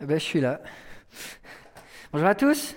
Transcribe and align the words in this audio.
Eh 0.00 0.06
ben, 0.06 0.18
je 0.18 0.24
suis 0.24 0.40
là. 0.40 0.60
Bonjour 2.12 2.28
à 2.28 2.34
tous. 2.34 2.74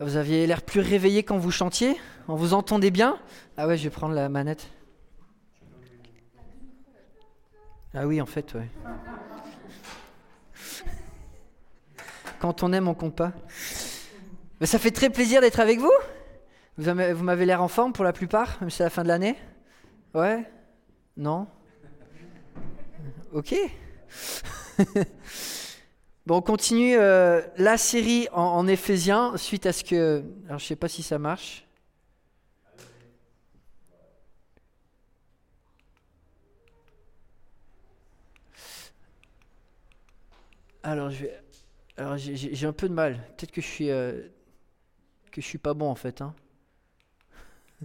Vous 0.00 0.16
aviez 0.16 0.46
l'air 0.46 0.62
plus 0.62 0.80
réveillé 0.80 1.22
quand 1.22 1.38
vous 1.38 1.50
chantiez 1.50 1.96
On 2.28 2.34
vous 2.34 2.54
entendait 2.54 2.90
bien? 2.90 3.18
Ah 3.56 3.66
ouais, 3.68 3.76
je 3.76 3.84
vais 3.84 3.90
prendre 3.90 4.14
la 4.14 4.28
manette. 4.28 4.66
Ah 7.94 8.06
oui, 8.06 8.20
en 8.20 8.26
fait, 8.26 8.54
ouais. 8.54 8.68
Quand 12.40 12.62
on 12.62 12.72
aime, 12.72 12.88
on 12.88 12.94
compte 12.94 13.14
pas. 13.14 13.32
Mais 14.60 14.66
ça 14.66 14.78
fait 14.78 14.90
très 14.90 15.10
plaisir 15.10 15.40
d'être 15.40 15.60
avec 15.60 15.78
vous. 15.78 15.92
Vous 16.78 16.88
avez- 16.88 17.12
vous 17.12 17.22
m'avez 17.22 17.44
l'air 17.44 17.62
en 17.62 17.68
forme 17.68 17.92
pour 17.92 18.04
la 18.04 18.12
plupart, 18.12 18.56
même 18.60 18.70
si 18.70 18.78
c'est 18.78 18.84
la 18.84 18.90
fin 18.90 19.02
de 19.02 19.08
l'année. 19.08 19.36
Ouais? 20.14 20.50
Non? 21.16 21.46
Ok. 23.32 23.54
bon, 26.26 26.36
on 26.36 26.42
continue 26.42 26.96
euh, 26.96 27.40
la 27.56 27.76
série 27.78 28.28
en, 28.32 28.42
en 28.42 28.66
Éphésiens 28.66 29.36
suite 29.36 29.66
à 29.66 29.72
ce 29.72 29.84
que. 29.84 30.24
Alors, 30.46 30.58
je 30.58 30.66
sais 30.66 30.76
pas 30.76 30.88
si 30.88 31.02
ça 31.02 31.18
marche. 31.18 31.66
Alors, 40.82 41.10
je 41.10 41.24
vais. 41.24 41.40
Alors, 41.96 42.16
j'ai- 42.16 42.66
un 42.66 42.72
peu 42.72 42.88
de 42.88 42.94
mal. 42.94 43.16
Peut-être 43.36 43.52
que 43.52 43.60
je 43.60 43.66
suis. 43.66 43.90
euh, 43.90 44.22
que 45.32 45.40
je 45.40 45.46
suis 45.46 45.58
pas 45.58 45.74
bon 45.74 45.90
en 45.90 45.94
fait. 45.96 46.20
hein. 46.22 46.34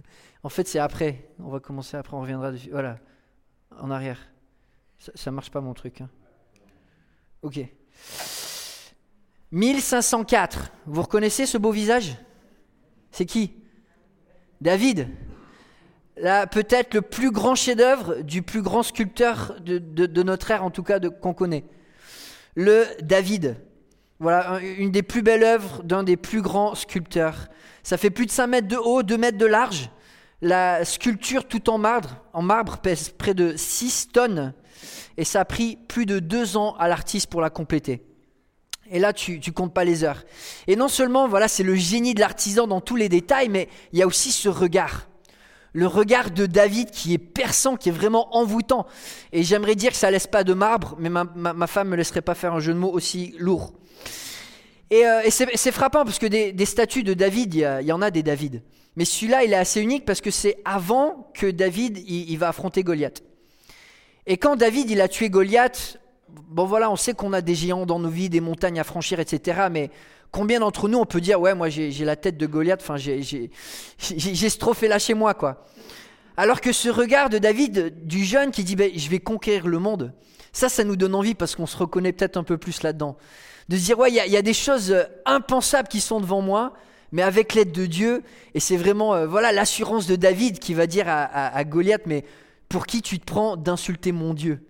en 0.42 0.48
fait, 0.48 0.66
c'est 0.68 0.78
après. 0.78 1.28
On 1.38 1.48
va 1.48 1.60
commencer 1.60 1.96
après, 1.96 2.16
on 2.16 2.20
reviendra 2.20 2.52
dessus. 2.52 2.70
Voilà. 2.70 2.98
En 3.78 3.90
arrière. 3.90 4.20
Ça, 4.98 5.12
ça 5.16 5.30
marche 5.30 5.50
pas 5.50 5.60
mon 5.62 5.74
truc. 5.74 6.02
hein. 6.02 6.10
Ok. 7.42 7.60
1504. 9.52 10.70
Vous 10.86 11.02
reconnaissez 11.02 11.46
ce 11.46 11.58
beau 11.58 11.70
visage? 11.70 12.16
C'est 13.10 13.26
qui? 13.26 13.54
David. 14.60 15.08
Là, 16.16 16.46
peut-être 16.46 16.94
le 16.94 17.02
plus 17.02 17.30
grand 17.30 17.54
chef-d'œuvre 17.54 18.22
du 18.22 18.42
plus 18.42 18.60
grand 18.62 18.82
sculpteur 18.82 19.56
de, 19.60 20.22
notre 20.22 20.50
ère, 20.50 20.64
en 20.64 20.70
tout 20.70 20.82
cas 20.82 20.98
qu'on 21.00 21.32
connaît. 21.32 21.64
Le 22.56 22.84
David. 23.02 23.56
Voilà, 24.18 24.54
un- 24.54 24.58
une 24.58 24.90
des 24.90 25.04
plus 25.04 25.22
belles 25.22 25.44
œuvres 25.44 25.82
d'un 25.84 26.02
des 26.02 26.16
plus 26.16 26.42
grands 26.42 26.74
sculpteurs. 26.74 27.48
Ça 27.84 27.96
fait 27.96 28.10
plus 28.10 28.26
de 28.26 28.32
5 28.32 28.48
mètres 28.48 28.66
de 28.66 28.76
haut, 28.76 29.04
2 29.04 29.16
mètres 29.16 29.38
de 29.38 29.46
large. 29.46 29.90
La 30.42 30.84
sculpture 30.84 31.46
tout 31.46 31.70
en 31.70 31.78
marbre, 31.78 32.22
en 32.32 32.42
marbre 32.42 32.78
pèse 32.78 33.10
près 33.10 33.34
de 33.34 33.54
6 33.56 34.08
tonnes. 34.12 34.52
Et 35.16 35.24
ça 35.24 35.40
a 35.40 35.44
pris 35.44 35.76
plus 35.88 36.06
de 36.06 36.18
2 36.18 36.56
ans 36.56 36.74
à 36.78 36.88
l'artiste 36.88 37.28
pour 37.28 37.40
la 37.40 37.50
compléter. 37.50 38.02
Et 38.90 38.98
là, 38.98 39.12
tu, 39.12 39.38
tu 39.40 39.52
comptes 39.52 39.74
pas 39.74 39.84
les 39.84 40.02
heures. 40.04 40.24
Et 40.66 40.74
non 40.76 40.88
seulement, 40.88 41.28
voilà, 41.28 41.46
c'est 41.48 41.62
le 41.62 41.74
génie 41.74 42.14
de 42.14 42.20
l'artisan 42.20 42.66
dans 42.66 42.80
tous 42.80 42.96
les 42.96 43.08
détails, 43.10 43.48
mais 43.50 43.68
il 43.92 43.98
y 43.98 44.02
a 44.02 44.06
aussi 44.06 44.32
ce 44.32 44.48
regard. 44.48 45.08
Le 45.74 45.86
regard 45.86 46.30
de 46.30 46.46
David 46.46 46.90
qui 46.90 47.12
est 47.12 47.18
perçant, 47.18 47.76
qui 47.76 47.90
est 47.90 47.92
vraiment 47.92 48.34
envoûtant. 48.34 48.86
Et 49.32 49.42
j'aimerais 49.42 49.74
dire 49.74 49.90
que 49.90 49.96
ça 49.98 50.10
laisse 50.10 50.26
pas 50.26 50.42
de 50.42 50.54
marbre, 50.54 50.96
mais 50.98 51.10
ma, 51.10 51.24
ma- 51.24 51.52
ma 51.52 51.66
femme 51.66 51.88
me 51.88 51.96
laisserait 51.96 52.22
pas 52.22 52.34
faire 52.34 52.54
un 52.54 52.60
jeu 52.60 52.72
de 52.72 52.78
mots 52.78 52.90
aussi 52.90 53.34
lourd. 53.38 53.74
Et, 54.90 55.04
euh, 55.06 55.20
et 55.22 55.30
c'est 55.30 55.70
frappant 55.72 56.04
parce 56.04 56.18
que 56.18 56.26
des, 56.26 56.52
des 56.52 56.64
statues 56.64 57.02
de 57.02 57.12
David, 57.12 57.54
il 57.54 57.58
y, 57.82 57.84
y 57.86 57.92
en 57.92 58.00
a 58.00 58.10
des 58.10 58.22
David. 58.22 58.62
Mais 58.96 59.04
celui-là, 59.04 59.44
il 59.44 59.52
est 59.52 59.56
assez 59.56 59.82
unique 59.82 60.06
parce 60.06 60.22
que 60.22 60.30
c'est 60.30 60.56
avant 60.64 61.30
que 61.34 61.46
David 61.50 61.98
il 62.08 62.36
va 62.38 62.48
affronter 62.48 62.82
Goliath. 62.82 63.22
Et 64.30 64.36
quand 64.36 64.56
David 64.56 64.90
il 64.90 65.00
a 65.00 65.08
tué 65.08 65.30
Goliath, 65.30 65.98
bon 66.50 66.66
voilà, 66.66 66.90
on 66.90 66.96
sait 66.96 67.14
qu'on 67.14 67.32
a 67.32 67.40
des 67.40 67.54
géants 67.54 67.86
dans 67.86 67.98
nos 67.98 68.10
vies, 68.10 68.28
des 68.28 68.42
montagnes 68.42 68.78
à 68.78 68.84
franchir, 68.84 69.20
etc. 69.20 69.68
Mais 69.72 69.90
combien 70.30 70.60
d'entre 70.60 70.86
nous 70.86 70.98
on 70.98 71.06
peut 71.06 71.22
dire 71.22 71.40
ouais, 71.40 71.54
moi 71.54 71.70
j'ai 71.70 72.04
la 72.04 72.14
tête 72.14 72.36
de 72.36 72.46
Goliath, 72.46 72.80
enfin 72.82 72.98
j'ai 72.98 73.22
ce 73.98 74.58
trophée 74.58 74.86
là 74.86 74.98
chez 74.98 75.14
moi 75.14 75.32
quoi. 75.32 75.64
Alors 76.36 76.60
que 76.60 76.72
ce 76.72 76.90
regard 76.90 77.30
de 77.30 77.38
David, 77.38 78.06
du 78.06 78.22
jeune 78.22 78.50
qui 78.50 78.64
dit 78.64 78.76
ben, 78.76 78.90
je 78.94 79.08
vais 79.08 79.18
conquérir 79.18 79.66
le 79.66 79.78
monde, 79.78 80.12
ça, 80.52 80.68
ça 80.68 80.84
nous 80.84 80.94
donne 80.96 81.14
envie 81.14 81.34
parce 81.34 81.56
qu'on 81.56 81.66
se 81.66 81.78
reconnaît 81.78 82.12
peut-être 82.12 82.36
un 82.36 82.44
peu 82.44 82.58
plus 82.58 82.82
là-dedans. 82.82 83.16
De 83.70 83.76
se 83.78 83.82
dire 83.84 83.98
ouais, 83.98 84.10
il 84.10 84.14
y, 84.14 84.36
a- 84.36 84.42
des 84.42 84.54
choses 84.54 84.92
euh, 84.92 85.04
impensables 85.24 85.88
qui 85.88 86.00
sont 86.00 86.20
devant 86.20 86.42
moi, 86.42 86.74
mais 87.12 87.22
avec 87.22 87.54
l'aide 87.54 87.72
de 87.72 87.86
Dieu. 87.86 88.22
Et 88.54 88.60
c'est 88.60 88.76
vraiment 88.76 89.14
euh, 89.14 89.26
voilà 89.26 89.52
l'assurance 89.52 90.06
de 90.06 90.16
David 90.16 90.58
qui 90.58 90.74
va 90.74 90.86
dire 90.86 91.06
à 91.08 91.64
Goliath 91.64 92.02
mais 92.04 92.24
pour 92.68 92.86
qui 92.86 93.02
tu 93.02 93.18
te 93.18 93.24
prends 93.24 93.56
d'insulter 93.56 94.12
mon 94.12 94.34
Dieu? 94.34 94.64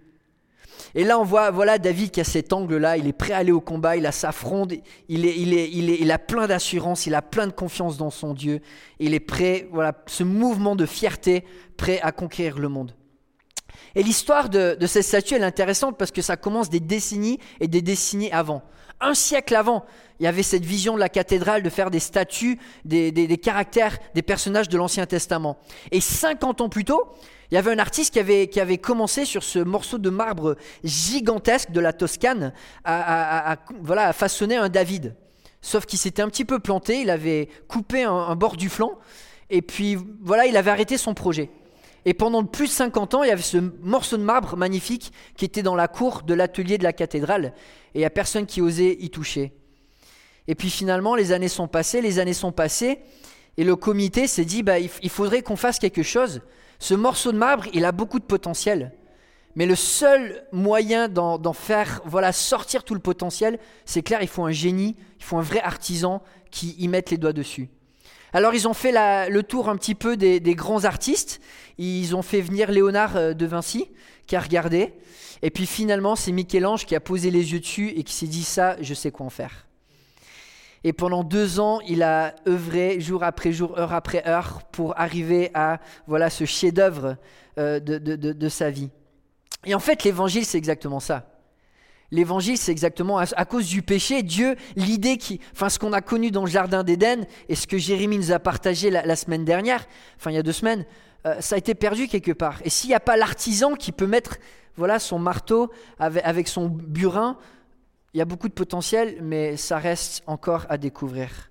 Et 0.94 1.04
là, 1.04 1.18
on 1.18 1.24
voit 1.24 1.50
voilà 1.50 1.78
David 1.78 2.12
qui 2.12 2.20
a 2.20 2.24
cet 2.24 2.52
angle-là, 2.52 2.96
il 2.96 3.06
est 3.06 3.12
prêt 3.12 3.32
à 3.32 3.38
aller 3.38 3.52
au 3.52 3.60
combat, 3.60 3.96
il 3.96 4.06
a 4.06 4.12
sa 4.12 4.32
fronde, 4.32 4.74
il, 5.08 5.26
est, 5.26 5.36
il, 5.36 5.52
est, 5.52 5.68
il, 5.70 5.90
est, 5.90 5.98
il 6.00 6.10
a 6.12 6.18
plein 6.18 6.46
d'assurance, 6.46 7.06
il 7.06 7.14
a 7.14 7.22
plein 7.22 7.46
de 7.48 7.52
confiance 7.52 7.96
dans 7.98 8.10
son 8.10 8.32
Dieu, 8.32 8.60
il 9.00 9.12
est 9.12 9.20
prêt, 9.20 9.68
voilà, 9.72 9.92
ce 10.06 10.22
mouvement 10.22 10.76
de 10.76 10.86
fierté, 10.86 11.44
prêt 11.76 12.00
à 12.02 12.12
conquérir 12.12 12.58
le 12.58 12.68
monde. 12.68 12.94
Et 13.96 14.02
l'histoire 14.02 14.48
de, 14.48 14.76
de 14.78 14.86
cette 14.86 15.02
statue, 15.02 15.34
elle 15.34 15.42
est 15.42 15.46
intéressante 15.46 15.98
parce 15.98 16.12
que 16.12 16.22
ça 16.22 16.36
commence 16.36 16.70
des 16.70 16.80
décennies 16.80 17.38
et 17.60 17.66
des 17.68 17.82
décennies 17.82 18.30
avant. 18.30 18.62
Un 19.00 19.14
siècle 19.14 19.54
avant, 19.56 19.84
il 20.20 20.24
y 20.24 20.26
avait 20.26 20.42
cette 20.42 20.64
vision 20.64 20.94
de 20.94 21.00
la 21.00 21.08
cathédrale 21.08 21.62
de 21.62 21.70
faire 21.70 21.90
des 21.90 22.00
statues, 22.00 22.58
des, 22.84 23.10
des- 23.12 23.26
des 23.26 23.38
caractères, 23.38 23.98
des 24.14 24.22
personnages 24.22 24.68
de 24.68 24.76
l'Ancien 24.76 25.06
Testament. 25.06 25.58
Et 25.90 26.00
50 26.00 26.60
ans 26.60 26.68
plus 26.68 26.84
tôt, 26.84 27.02
il 27.50 27.54
y 27.54 27.58
avait 27.58 27.72
un 27.72 27.78
artiste 27.78 28.12
qui 28.12 28.60
avait, 28.60 28.78
commencé 28.78 29.24
sur 29.24 29.42
ce 29.42 29.58
morceau 29.58 29.98
de 29.98 30.10
marbre 30.10 30.56
gigantesque 30.84 31.70
de 31.70 31.80
la 31.80 31.94
Toscane 31.94 32.52
à, 32.84 33.52
à- 33.52 34.12
façonner 34.12 34.56
un 34.56 34.68
David. 34.68 35.14
Sauf 35.62 35.86
qu'il 35.86 35.98
s'était 35.98 36.22
un 36.22 36.28
petit 36.28 36.44
peu 36.44 36.58
planté, 36.58 37.00
il 37.00 37.10
avait 37.10 37.48
coupé 37.66 38.04
un, 38.04 38.36
bord 38.36 38.56
du 38.56 38.68
flanc, 38.68 38.92
et 39.48 39.62
puis 39.62 39.96
voilà, 40.20 40.46
il 40.46 40.56
avait 40.56 40.70
arrêté 40.70 40.98
son 40.98 41.14
projet. 41.14 41.50
Et 42.04 42.14
pendant 42.14 42.44
plus 42.44 42.66
de 42.66 42.72
50 42.72 43.14
ans, 43.14 43.22
il 43.22 43.28
y 43.28 43.32
avait 43.32 43.42
ce 43.42 43.56
morceau 43.82 44.18
de 44.18 44.22
marbre 44.22 44.56
magnifique 44.56 45.12
qui 45.36 45.44
était 45.44 45.62
dans 45.62 45.74
la 45.74 45.88
cour 45.88 46.22
de 46.22 46.34
l'atelier 46.34 46.78
de 46.78 46.84
la 46.84 46.92
cathédrale, 46.92 47.54
et 47.94 47.98
il 47.98 48.00
n'y 48.00 48.04
a 48.04 48.10
personne 48.10 48.44
qui 48.46 48.60
osait 48.60 48.98
y 49.00 49.08
toucher. 49.08 49.52
Et 50.48 50.54
puis 50.54 50.70
finalement, 50.70 51.14
les 51.14 51.32
années 51.32 51.48
sont 51.48 51.66
passées, 51.66 52.02
les 52.02 52.18
années 52.18 52.34
sont 52.34 52.52
passées, 52.52 52.98
et 53.56 53.64
le 53.64 53.74
comité 53.74 54.26
s'est 54.26 54.44
dit, 54.44 54.62
bah, 54.62 54.78
il 54.78 55.10
faudrait 55.10 55.42
qu'on 55.42 55.56
fasse 55.56 55.78
quelque 55.78 56.02
chose. 56.02 56.42
Ce 56.78 56.94
morceau 56.94 57.32
de 57.32 57.38
marbre, 57.38 57.64
il 57.72 57.84
a 57.84 57.92
beaucoup 57.92 58.18
de 58.18 58.24
potentiel. 58.24 58.92
Mais 59.56 59.66
le 59.66 59.74
seul 59.74 60.44
moyen 60.52 61.08
d'en 61.08 61.52
faire 61.52 62.00
voilà, 62.04 62.32
sortir 62.32 62.84
tout 62.84 62.94
le 62.94 63.00
potentiel, 63.00 63.58
c'est 63.84 64.02
clair, 64.02 64.22
il 64.22 64.28
faut 64.28 64.44
un 64.44 64.52
génie, 64.52 64.96
il 65.18 65.24
faut 65.24 65.36
un 65.36 65.42
vrai 65.42 65.60
artisan 65.60 66.22
qui 66.50 66.76
y 66.78 66.86
mette 66.86 67.10
les 67.10 67.16
doigts 67.16 67.32
dessus. 67.32 67.68
Alors 68.32 68.54
ils 68.54 68.68
ont 68.68 68.74
fait 68.74 68.92
le 69.28 69.42
tour 69.42 69.68
un 69.68 69.76
petit 69.76 69.94
peu 69.94 70.16
des, 70.16 70.38
des 70.38 70.54
grands 70.54 70.84
artistes. 70.84 71.40
Ils 71.78 72.14
ont 72.14 72.22
fait 72.22 72.40
venir 72.40 72.70
Léonard 72.70 73.16
euh, 73.16 73.32
de 73.32 73.46
Vinci, 73.46 73.88
qui 74.26 74.36
a 74.36 74.40
regardé. 74.40 74.92
Et 75.42 75.50
puis 75.50 75.66
finalement, 75.66 76.14
c'est 76.14 76.32
Michel-Ange 76.32 76.84
qui 76.84 76.94
a 76.94 77.00
posé 77.00 77.30
les 77.30 77.52
yeux 77.52 77.60
dessus 77.60 77.88
et 77.96 78.02
qui 78.02 78.12
s'est 78.12 78.26
dit 78.26 78.44
ça, 78.44 78.76
je 78.80 78.94
sais 78.94 79.10
quoi 79.10 79.26
en 79.26 79.30
faire. 79.30 79.67
Et 80.84 80.92
pendant 80.92 81.24
deux 81.24 81.60
ans, 81.60 81.80
il 81.86 82.02
a 82.02 82.34
œuvré 82.46 83.00
jour 83.00 83.24
après 83.24 83.52
jour, 83.52 83.78
heure 83.78 83.92
après 83.92 84.26
heure, 84.26 84.62
pour 84.70 84.98
arriver 84.98 85.50
à 85.54 85.80
voilà 86.06 86.30
ce 86.30 86.44
chef-d'œuvre 86.44 87.16
euh, 87.58 87.80
de, 87.80 87.98
de- 87.98 88.32
de- 88.32 88.48
sa 88.48 88.70
vie. 88.70 88.90
Et 89.64 89.74
en 89.74 89.80
fait, 89.80 90.04
l'évangile, 90.04 90.44
c'est 90.44 90.58
exactement 90.58 91.00
ça. 91.00 91.26
L'évangile, 92.10 92.56
c'est 92.56 92.72
exactement 92.72 93.18
à, 93.18 93.44
cause 93.44 93.66
du 93.66 93.82
péché, 93.82 94.22
Dieu, 94.22 94.56
l'idée 94.76 95.18
qui, 95.18 95.40
enfin, 95.52 95.68
ce 95.68 95.78
qu'on 95.78 95.92
a 95.92 96.00
connu 96.00 96.30
dans 96.30 96.44
le 96.44 96.50
jardin 96.50 96.82
d'Éden 96.82 97.26
et 97.50 97.54
ce 97.54 97.66
que 97.66 97.76
Jérémie 97.76 98.16
nous 98.16 98.32
a 98.32 98.38
partagé 98.38 98.90
la, 98.90 99.16
semaine 99.16 99.44
dernière, 99.44 99.86
enfin, 100.16 100.30
il 100.30 100.34
y 100.34 100.38
a 100.38 100.42
deux 100.42 100.52
semaines, 100.52 100.86
euh, 101.26 101.40
ça 101.40 101.56
a 101.56 101.58
été 101.58 101.74
perdu 101.74 102.08
quelque 102.08 102.32
part. 102.32 102.60
Et 102.64 102.70
s'il 102.70 102.88
n'y 102.88 102.94
a 102.94 103.00
pas 103.00 103.16
l'artisan 103.16 103.74
qui 103.74 103.92
peut 103.92 104.06
mettre, 104.06 104.36
voilà, 104.76 105.00
son 105.00 105.18
marteau 105.18 105.70
avec 105.98 106.46
son 106.48 106.68
burin, 106.68 107.36
il 108.14 108.18
y 108.18 108.20
a 108.20 108.24
beaucoup 108.24 108.48
de 108.48 108.54
potentiel, 108.54 109.18
mais 109.22 109.56
ça 109.56 109.78
reste 109.78 110.22
encore 110.26 110.66
à 110.68 110.78
découvrir. 110.78 111.50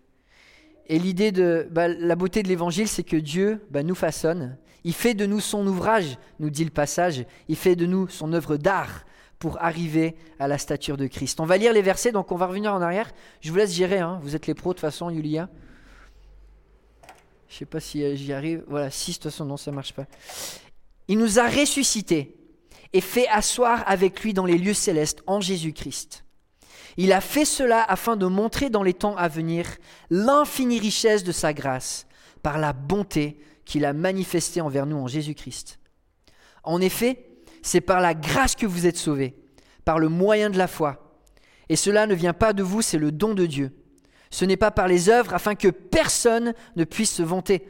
Et 0.88 1.00
l'idée 1.00 1.32
de 1.32 1.68
bah, 1.72 1.88
la 1.88 2.16
beauté 2.16 2.44
de 2.44 2.48
l'évangile, 2.48 2.88
c'est 2.88 3.04
que 3.04 3.18
Dieu 3.18 3.66
bah, 3.70 3.84
nous 3.84 3.96
façonne. 3.96 4.58
Il 4.84 4.94
fait 4.94 5.14
de 5.14 5.26
nous 5.26 5.40
son 5.40 5.68
ouvrage, 5.68 6.18
nous 6.40 6.50
dit 6.50 6.64
le 6.64 6.72
passage. 6.72 7.26
Il 7.48 7.58
fait 7.58 7.76
de 7.76 7.86
nous 7.86 8.08
son 8.08 8.32
œuvre 8.34 8.58
d'art 8.58 9.04
pour 9.38 9.62
arriver 9.62 10.16
à 10.40 10.48
la 10.48 10.58
stature 10.58 10.98
de 10.98 11.08
Christ. 11.08 11.40
On 11.40 11.46
va 11.46 11.58
lire 11.58 11.74
les 11.74 11.82
versets, 11.82 12.12
donc 12.12 12.32
on 12.32 12.38
va 12.38 12.48
revenir 12.48 12.74
en 12.74 12.82
arrière. 12.82 13.12
Je 13.42 13.52
vous 13.52 13.58
laisse 13.58 13.74
gérer, 13.74 14.00
hein. 14.00 14.20
vous 14.24 14.36
êtes 14.36 14.48
les 14.48 14.54
pros 14.54 14.70
de 14.70 14.76
toute 14.76 14.82
façon, 14.82 15.10
Yulia. 15.10 15.50
Je 17.50 17.56
sais 17.56 17.66
pas 17.66 17.80
si 17.80 18.04
euh, 18.04 18.16
j'y 18.16 18.34
arrive. 18.34 18.64
Voilà, 18.68 18.90
6 18.90 19.12
de 19.12 19.14
toute 19.16 19.32
façon, 19.32 19.46
non, 19.46 19.58
ça 19.58 19.72
marche 19.72 19.94
pas. 19.94 20.06
Il 21.08 21.18
nous 21.18 21.40
a 21.40 21.48
ressuscités 21.48 22.36
et 22.94 23.02
fait 23.02 23.28
asseoir 23.28 23.84
avec 23.88 24.22
lui 24.22 24.34
dans 24.34 24.46
les 24.46 24.58
lieux 24.58 24.74
célestes 24.74 25.22
en 25.28 25.40
Jésus-Christ. 25.40 26.26
Il 26.98 27.14
a 27.14 27.22
fait 27.22 27.46
cela 27.46 27.84
afin 27.84 28.16
de 28.16 28.26
montrer 28.26 28.70
dans 28.70 28.84
les 28.84 28.94
temps 28.94 29.16
à 29.16 29.28
venir 29.28 29.68
l'infinie 30.10 30.80
richesse 30.80 31.24
de 31.24 31.32
sa 31.32 31.54
grâce 31.54 32.08
par 32.42 32.58
la 32.58 32.74
bonté 32.74 33.40
qu'il 33.66 33.86
a 33.86 33.94
manifestée 33.94 34.62
envers 34.62 34.86
nous 34.86 34.98
en 34.98 35.08
Jésus-Christ. 35.08 35.80
En 36.64 36.82
effet, 36.82 37.28
c'est 37.62 37.82
par 37.82 38.02
la 38.02 38.14
grâce 38.14 38.56
que 38.56 38.66
vous 38.66 38.88
êtes 38.88 38.98
sauvés, 38.98 39.36
par 39.86 40.00
le 40.00 40.10
moyen 40.10 40.50
de 40.50 40.58
la 40.58 40.68
foi. 40.68 41.20
Et 41.70 41.76
cela 41.76 42.08
ne 42.08 42.16
vient 42.16 42.34
pas 42.34 42.54
de 42.54 42.64
vous, 42.64 42.82
c'est 42.82 42.98
le 42.98 43.12
don 43.12 43.34
de 43.34 43.46
Dieu. 43.46 43.72
Ce 44.30 44.46
n'est 44.46 44.58
pas 44.58 44.72
par 44.72 44.88
les 44.88 45.10
œuvres 45.10 45.34
afin 45.34 45.56
que 45.56 45.68
personne 45.68 46.54
ne 46.76 46.84
puisse 46.84 47.12
se 47.14 47.24
vanter. 47.24 47.68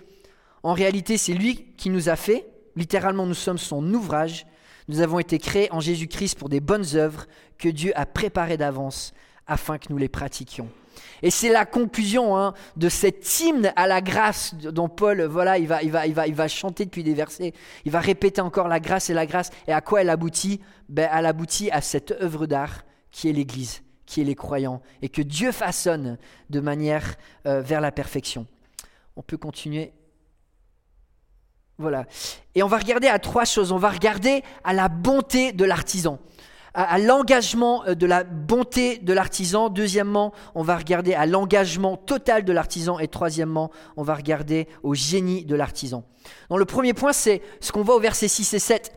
En 0.63 0.73
réalité, 0.73 1.17
c'est 1.17 1.33
lui 1.33 1.73
qui 1.77 1.89
nous 1.89 2.09
a 2.09 2.15
fait. 2.15 2.47
Littéralement, 2.75 3.25
nous 3.25 3.33
sommes 3.33 3.57
son 3.57 3.93
ouvrage. 3.93 4.45
Nous 4.87 5.01
avons 5.01 5.19
été 5.19 5.37
créés 5.37 5.71
en 5.71 5.79
Jésus-Christ 5.79 6.37
pour 6.37 6.49
des 6.49 6.59
bonnes 6.59 6.95
œuvres 6.95 7.25
que 7.57 7.69
Dieu 7.69 7.91
a 7.95 8.05
préparées 8.05 8.57
d'avance 8.57 9.13
afin 9.45 9.77
que 9.77 9.87
nous 9.89 9.97
les 9.97 10.09
pratiquions. 10.09 10.69
Et 11.21 11.31
c'est 11.31 11.49
la 11.49 11.65
conclusion 11.65 12.37
hein, 12.37 12.53
de 12.75 12.89
cet 12.89 13.39
hymne 13.39 13.71
à 13.75 13.87
la 13.87 14.01
grâce 14.01 14.55
dont 14.55 14.89
Paul, 14.89 15.21
voilà, 15.23 15.57
il 15.57 15.67
va, 15.67 15.81
il, 15.83 15.91
va, 15.91 16.07
il, 16.07 16.13
va, 16.13 16.27
il 16.27 16.35
va 16.35 16.47
chanter 16.47 16.85
depuis 16.85 17.03
des 17.03 17.13
versets. 17.13 17.53
Il 17.85 17.91
va 17.91 17.99
répéter 17.99 18.41
encore 18.41 18.67
la 18.67 18.79
grâce 18.79 19.09
et 19.09 19.13
la 19.13 19.25
grâce. 19.25 19.49
Et 19.67 19.73
à 19.73 19.81
quoi 19.81 20.01
elle 20.01 20.09
aboutit? 20.09 20.61
Ben, 20.89 21.09
Elle 21.11 21.25
aboutit 21.25 21.69
à 21.71 21.81
cette 21.81 22.11
œuvre 22.11 22.45
d'art 22.45 22.83
qui 23.11 23.29
est 23.29 23.33
l'Église, 23.33 23.81
qui 24.05 24.21
est 24.21 24.25
les 24.25 24.35
croyants, 24.35 24.81
et 25.01 25.09
que 25.09 25.21
Dieu 25.21 25.51
façonne 25.51 26.17
de 26.49 26.59
manière 26.59 27.15
euh, 27.45 27.61
vers 27.61 27.81
la 27.81 27.91
perfection. 27.91 28.45
On 29.15 29.21
peut 29.21 29.37
continuer. 29.37 29.91
Voilà. 31.77 32.05
Et 32.55 32.63
on 32.63 32.67
va 32.67 32.77
regarder 32.77 33.07
à 33.07 33.19
trois 33.19 33.45
choses. 33.45 33.71
On 33.71 33.77
va 33.77 33.89
regarder 33.89 34.43
à 34.63 34.73
la 34.73 34.89
bonté 34.89 35.51
de 35.51 35.63
l'artisan 35.65 36.19
à, 36.77 36.99
l'engagement 36.99 37.83
euh, 37.87 37.95
de 37.95 38.05
la 38.05 38.23
bonté 38.23 38.99
de 38.99 39.11
l'artisan. 39.11 39.69
Deuxièmement, 39.69 40.31
on 40.53 40.61
va 40.61 40.77
regarder 40.77 41.15
à 41.15 41.25
l'engagement 41.25 41.97
total 41.97 42.45
de 42.45 42.53
l'artisan. 42.53 42.99
Et 42.99 43.07
troisièmement, 43.07 43.71
on 43.97 44.03
va 44.03 44.13
regarder 44.13 44.67
au 44.83 44.93
génie 44.93 45.43
de 45.43 45.55
l'artisan. 45.55 46.03
Dans 46.49 46.57
le 46.57 46.65
premier 46.65 46.93
point, 46.93 47.13
c'est 47.13 47.41
ce 47.61 47.71
qu'on 47.71 47.81
voit 47.81 47.95
au 47.95 47.99
verset 47.99 48.27
6 48.27 48.53
et 48.53 48.59
7. 48.59 48.93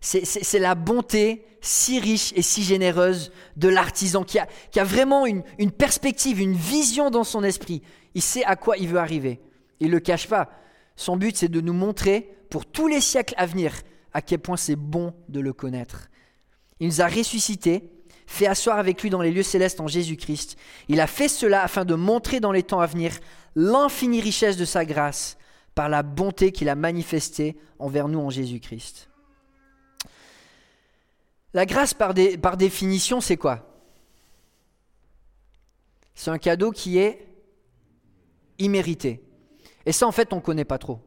C'est 0.00 0.58
la 0.58 0.74
bonté 0.74 1.44
si 1.60 2.00
riche 2.00 2.32
et 2.34 2.40
si 2.40 2.62
généreuse 2.62 3.32
de 3.56 3.68
l'artisan 3.68 4.24
qui 4.24 4.38
a, 4.38 4.48
qui 4.70 4.80
a, 4.80 4.84
vraiment 4.84 5.26
une, 5.26 5.42
une, 5.58 5.70
perspective, 5.70 6.40
une 6.40 6.54
vision 6.54 7.10
dans 7.10 7.24
son 7.24 7.44
esprit. 7.44 7.82
Il 8.14 8.22
sait 8.22 8.44
à 8.44 8.56
quoi 8.56 8.78
il 8.78 8.88
veut 8.88 8.98
arriver. 8.98 9.40
Il 9.78 9.88
ne 9.88 9.92
le 9.92 10.00
cache 10.00 10.26
pas. 10.26 10.48
Son 10.96 11.16
but, 11.16 11.36
c'est 11.36 11.48
de 11.48 11.60
nous 11.60 11.72
montrer 11.72 12.36
pour 12.50 12.66
tous 12.66 12.88
les 12.88 13.00
siècles 13.00 13.34
à 13.36 13.46
venir 13.46 13.72
à 14.12 14.22
quel 14.22 14.40
point 14.40 14.56
c'est 14.56 14.76
bon 14.76 15.14
de 15.28 15.40
le 15.40 15.52
connaître. 15.52 16.08
Il 16.80 16.88
nous 16.88 17.00
a 17.00 17.06
ressuscités, 17.06 17.90
fait 18.26 18.46
asseoir 18.46 18.78
avec 18.78 19.02
lui 19.02 19.10
dans 19.10 19.22
les 19.22 19.30
lieux 19.30 19.42
célestes 19.42 19.80
en 19.80 19.86
Jésus-Christ. 19.86 20.56
Il 20.88 21.00
a 21.00 21.06
fait 21.06 21.28
cela 21.28 21.62
afin 21.62 21.84
de 21.84 21.94
montrer 21.94 22.40
dans 22.40 22.52
les 22.52 22.62
temps 22.62 22.80
à 22.80 22.86
venir 22.86 23.12
l'infinie 23.54 24.20
richesse 24.20 24.56
de 24.56 24.64
sa 24.64 24.84
grâce 24.84 25.36
par 25.74 25.88
la 25.88 26.02
bonté 26.02 26.52
qu'il 26.52 26.68
a 26.68 26.74
manifestée 26.74 27.56
envers 27.78 28.08
nous 28.08 28.20
en 28.20 28.30
Jésus-Christ. 28.30 29.08
La 31.52 31.66
grâce, 31.66 31.94
par, 31.94 32.14
par 32.40 32.56
définition, 32.56 33.20
c'est 33.20 33.36
quoi? 33.36 33.66
C'est 36.14 36.30
un 36.30 36.38
cadeau 36.38 36.70
qui 36.70 36.98
est 36.98 37.26
immérité. 38.58 39.22
Et 39.86 39.92
ça, 39.92 40.06
en 40.06 40.12
fait, 40.12 40.32
on 40.32 40.36
ne 40.36 40.40
connaît 40.40 40.64
pas 40.64 40.78
trop. 40.78 41.00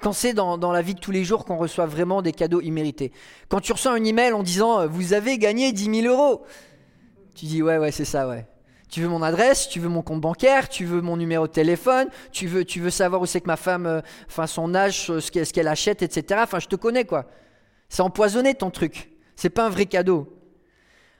Quand 0.00 0.12
c'est 0.12 0.32
dans, 0.32 0.56
la 0.72 0.82
vie 0.82 0.94
de 0.94 1.00
tous 1.00 1.10
les 1.10 1.24
jours 1.24 1.44
qu'on 1.44 1.56
reçoit 1.56 1.86
vraiment 1.86 2.22
des 2.22 2.32
cadeaux 2.32 2.60
immérités. 2.60 3.12
Quand 3.48 3.60
tu 3.60 3.72
reçois 3.72 3.92
un 3.92 4.02
email 4.02 4.32
en 4.32 4.42
disant 4.42 4.80
euh, 4.80 4.86
Vous 4.86 5.12
avez 5.12 5.36
gagné 5.38 5.72
10 5.72 6.02
000 6.02 6.14
euros 6.14 6.42
Tu 7.34 7.44
dis 7.46 7.62
Ouais, 7.62 7.76
ouais, 7.76 7.92
c'est 7.92 8.06
ça, 8.06 8.26
ouais. 8.26 8.46
Tu 8.88 9.02
veux 9.02 9.08
mon 9.08 9.22
adresse, 9.22 9.68
tu 9.68 9.78
veux 9.78 9.88
mon 9.88 10.02
compte 10.02 10.20
bancaire, 10.20 10.68
tu 10.68 10.84
veux 10.84 11.00
mon 11.00 11.16
numéro 11.16 11.46
de 11.46 11.52
téléphone, 11.52 12.08
tu 12.32 12.48
veux, 12.48 12.64
tu 12.64 12.80
veux 12.80 12.90
savoir 12.90 13.22
où 13.22 13.26
c'est 13.26 13.40
que 13.40 13.46
ma 13.46 13.56
femme, 13.56 13.86
euh, 13.86 14.00
enfin 14.26 14.48
son 14.48 14.74
âge, 14.74 15.06
ce 15.06 15.52
qu'elle 15.52 15.68
achète, 15.68 16.02
etc. 16.02 16.40
Enfin, 16.42 16.58
je 16.58 16.66
te 16.66 16.76
connais, 16.76 17.04
quoi. 17.04 17.26
C'est 17.88 18.02
empoisonné 18.02 18.54
ton 18.54 18.70
truc. 18.70 19.10
C'est 19.36 19.50
pas 19.50 19.66
un 19.66 19.68
vrai 19.68 19.86
cadeau. 19.86 20.32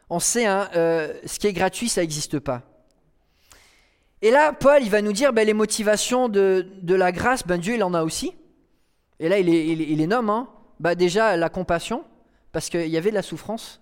On 0.09 0.19
sait, 0.19 0.47
hein, 0.47 0.69
euh, 0.75 1.12
ce 1.25 1.39
qui 1.39 1.47
est 1.47 1.53
gratuit, 1.53 1.89
ça 1.89 2.01
n'existe 2.01 2.41
pas. 2.41 2.62
Et 4.22 4.31
là, 4.31 4.52
Paul, 4.52 4.82
il 4.82 4.90
va 4.90 5.00
nous 5.02 5.12
dire 5.12 5.32
ben, 5.32 5.46
les 5.46 5.55
motivations 5.55 6.28
de, 6.28 6.67
de 6.82 6.94
la 6.94 7.12
grâce, 7.12 7.46
ben, 7.46 7.58
Dieu, 7.58 7.75
il 7.75 7.82
en 7.82 7.94
a 7.94 8.02
aussi. 8.02 8.34
Et 9.19 9.28
là, 9.28 9.38
il, 9.38 9.46
les 9.46 10.06
nomme. 10.06 10.31
Hein. 10.31 10.49
Bah, 10.78 10.94
déjà, 10.94 11.37
la 11.37 11.49
compassion, 11.49 12.05
parce 12.52 12.69
qu'il 12.69 12.88
y 12.88 12.96
avait 12.96 13.11
de 13.11 13.14
la 13.14 13.22
souffrance. 13.22 13.81